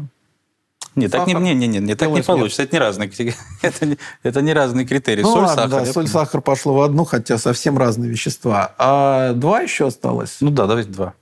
[0.97, 2.63] Нет, так не, не, не, не, так не получится.
[2.63, 3.11] Это не разные,
[3.61, 5.21] это, не, это не разные критерии.
[5.21, 5.85] Ну, соль, ладно, сахар.
[5.85, 8.73] Да, соль, сахар пошло в одну, хотя совсем разные вещества.
[8.79, 10.37] А два еще осталось?
[10.39, 11.13] Ну да, давайте два.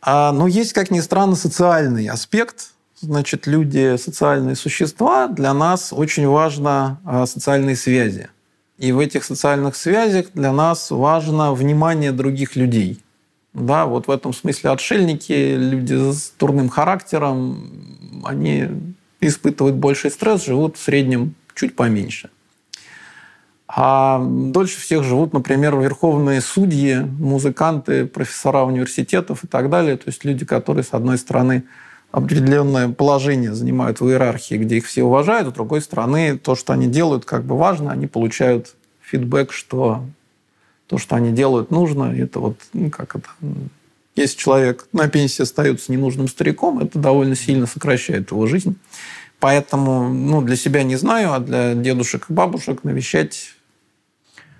[0.00, 2.70] А, ну, есть, как ни странно, социальный аспект.
[3.00, 5.28] Значит, люди социальные существа.
[5.28, 8.30] Для нас очень важно а, социальные связи.
[8.78, 13.02] И в этих социальных связях для нас важно внимание других людей.
[13.58, 17.70] Да, вот в этом смысле отшельники, люди с турным характером,
[18.24, 18.68] они
[19.20, 22.30] испытывают больший стресс, живут в среднем чуть поменьше.
[23.66, 29.96] А дольше всех живут, например, верховные судьи, музыканты, профессора университетов и так далее.
[29.96, 31.64] То есть люди, которые, с одной стороны,
[32.10, 36.72] определенное положение занимают в иерархии, где их все уважают, а с другой стороны, то, что
[36.72, 40.04] они делают, как бы важно, они получают фидбэк, что
[40.88, 42.14] то, что они делают, нужно.
[42.16, 43.28] Это вот, ну, как это...
[44.16, 48.76] Если человек на пенсии остается ненужным стариком, это довольно сильно сокращает его жизнь.
[49.38, 53.54] Поэтому ну, для себя не знаю, а для дедушек и бабушек навещать,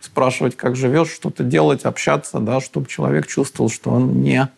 [0.00, 4.48] спрашивать, как живешь, что-то делать, общаться, да, чтобы человек чувствовал, что он не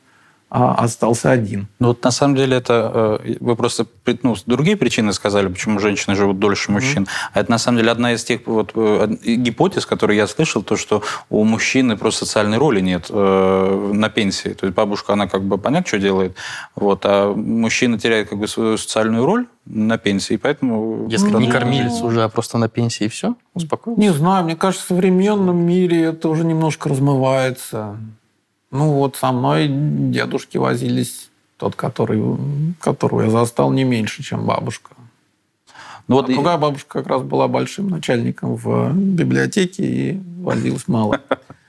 [0.50, 1.68] а остался один.
[1.78, 3.86] Ну вот на самом деле это э, вы просто
[4.22, 7.04] ну, другие причины сказали, почему женщины живут дольше мужчин.
[7.04, 7.30] Mm-hmm.
[7.34, 10.76] А это на самом деле одна из тех вот э, гипотез, которые я слышал, то
[10.76, 14.48] что у мужчины просто социальной роли нет э, на пенсии.
[14.48, 16.34] То есть бабушка она как бы понятно, что делает,
[16.74, 21.06] вот, а мужчина теряет как бы свою социальную роль на пенсии, поэтому...
[21.08, 24.00] Если ну, не кормилец уже, а просто на пенсии и все, успокоился?
[24.00, 27.96] Не знаю, мне кажется, в современном мире это уже немножко размывается.
[28.70, 32.22] Ну вот со мной дедушки возились, тот, который,
[32.80, 34.92] которого я застал, не меньше, чем бабушка.
[36.08, 36.34] Ну, вот а и...
[36.34, 41.20] другая бабушка как раз была большим начальником в библиотеке и возилась мало.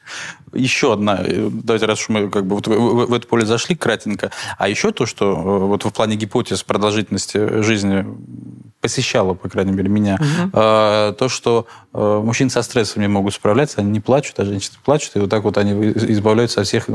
[0.54, 3.76] еще одна, э, давайте раз уж мы как бы вот в, в, это поле зашли
[3.76, 8.06] кратенько, а еще то, что э, вот в плане гипотез продолжительности жизни
[8.82, 10.50] посещало, по крайней мере, меня, угу.
[10.54, 14.78] э, то, что э, мужчины со стрессом не могут справляться, они не плачут, а женщины
[14.84, 16.88] плачут, и вот так вот они избавляются от всех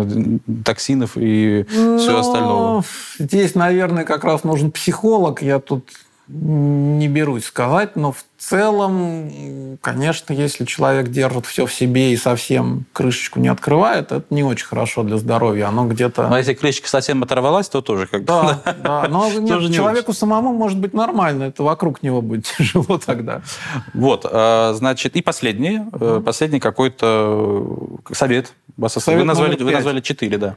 [0.64, 2.84] токсинов и Но всего остального.
[3.18, 5.43] Здесь, наверное, как раз нужен психолог.
[5.43, 5.88] Я тут
[6.28, 12.84] не берусь сказать, но в целом, конечно, если человек держит все в себе и совсем
[12.92, 15.68] крышечку не открывает, это не очень хорошо для здоровья.
[15.68, 16.28] Оно где-то...
[16.28, 18.26] Но если крышечка совсем оторвалась, то тоже как бы...
[18.26, 19.06] Да, да.
[19.08, 23.42] Но нет, человеку самому может быть нормально, это вокруг него будет тяжело тогда.
[23.94, 28.52] Вот, а, значит, и последний, э, последний какой-то совет.
[28.88, 30.56] Совет вы назвали, вы назвали четыре, да.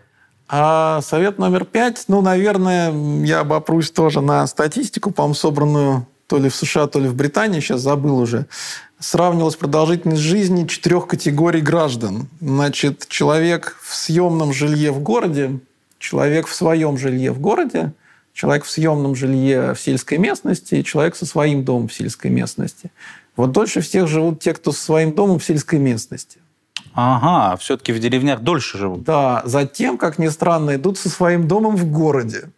[0.51, 2.91] А совет номер пять, ну, наверное,
[3.23, 7.59] я обопрусь тоже на статистику, по-моему, собранную то ли в США, то ли в Британии,
[7.59, 8.47] сейчас забыл уже.
[8.99, 12.27] Сравнивалась продолжительность жизни четырех категорий граждан.
[12.41, 15.59] Значит, человек в съемном жилье в городе,
[15.99, 17.93] человек в своем жилье в городе,
[18.33, 22.91] человек в съемном жилье в сельской местности человек со своим домом в сельской местности.
[23.35, 26.39] Вот дольше всех живут те, кто со своим домом в сельской местности.
[26.93, 29.03] Ага, все-таки в деревнях дольше живут.
[29.03, 32.49] Да, затем, как ни странно, идут со своим домом в городе.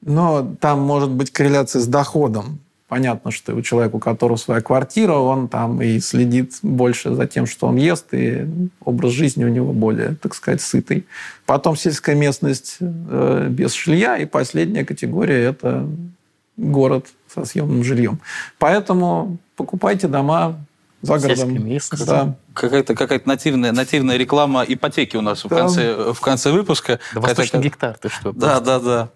[0.00, 2.60] Но там может быть корреляция с доходом.
[2.88, 7.44] Понятно, что у человека, у которого своя квартира, он там и следит больше за тем,
[7.44, 8.46] что он ест, и
[8.82, 11.06] образ жизни у него более, так сказать, сытый.
[11.44, 15.86] Потом сельская местность э, без жилья, и последняя категория– это
[16.56, 18.20] город со съемным жильем.
[18.58, 20.58] Поэтому покупайте дома
[21.02, 21.78] за городом.
[22.06, 22.34] Да.
[22.54, 25.48] Какая-то какая нативная, нативная реклама ипотеки у нас да.
[25.48, 26.98] в, конце, в конце выпуска.
[27.14, 28.32] Да восточный гектар, ты что?
[28.32, 29.08] Да, да, да.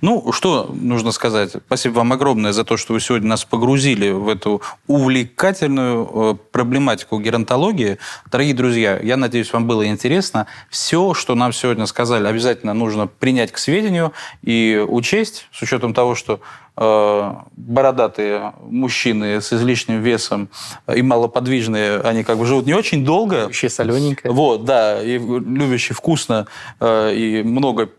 [0.00, 1.52] Ну, что нужно сказать?
[1.66, 7.20] Спасибо вам огромное за то, что вы сегодня нас погрузили в эту увлекательную э, проблематику
[7.20, 7.98] геронтологии.
[8.32, 10.46] Дорогие друзья, я надеюсь, вам было интересно.
[10.68, 14.12] Все, что нам сегодня сказали, обязательно нужно принять к сведению
[14.42, 16.40] и учесть, с учетом того, что
[16.78, 20.48] бородатые мужчины с излишним весом
[20.94, 23.44] и малоподвижные, они как бы живут не очень долго.
[23.44, 24.32] Вообще солененькое.
[24.32, 26.46] Вот, да, и любящие вкусно
[26.80, 27.90] э, и много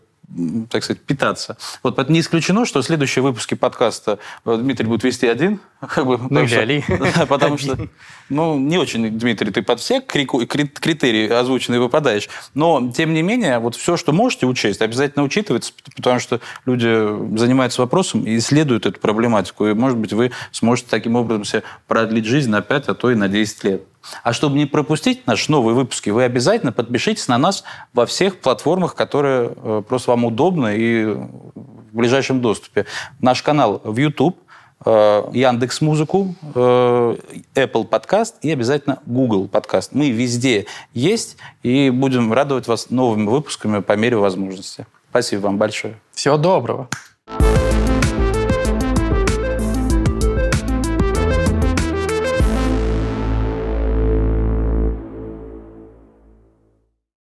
[0.70, 1.56] так сказать, питаться.
[1.82, 5.60] Вот поэтому не исключено, что следующие выпуски подкаста э, Дмитрий будет вести один.
[5.80, 6.84] Как бы, ну, или Али.
[7.16, 7.76] Да, потому что,
[8.28, 12.28] ну, не очень, Дмитрий, ты под все критерии озвученные выпадаешь.
[12.54, 17.82] Но, тем не менее, вот все, что можете учесть, обязательно учитывается, потому что люди занимаются
[17.82, 19.66] вопросом и исследуют эту проблематику.
[19.66, 23.14] И, может быть, вы сможете таким образом себе продлить жизнь на 5, а то и
[23.14, 23.82] на 10 лет.
[24.22, 28.94] А чтобы не пропустить наши новые выпуски, вы обязательно подпишитесь на нас во всех платформах,
[28.94, 32.86] которые э, просто вам удобны и в ближайшем доступе.
[33.20, 34.38] Наш канал в YouTube,
[34.84, 37.16] э, Яндекс Музыку, э,
[37.54, 39.92] Apple Подкаст и обязательно Google Подкаст.
[39.92, 44.86] Мы везде есть и будем радовать вас новыми выпусками по мере возможности.
[45.10, 46.00] Спасибо вам большое.
[46.12, 46.88] Всего доброго.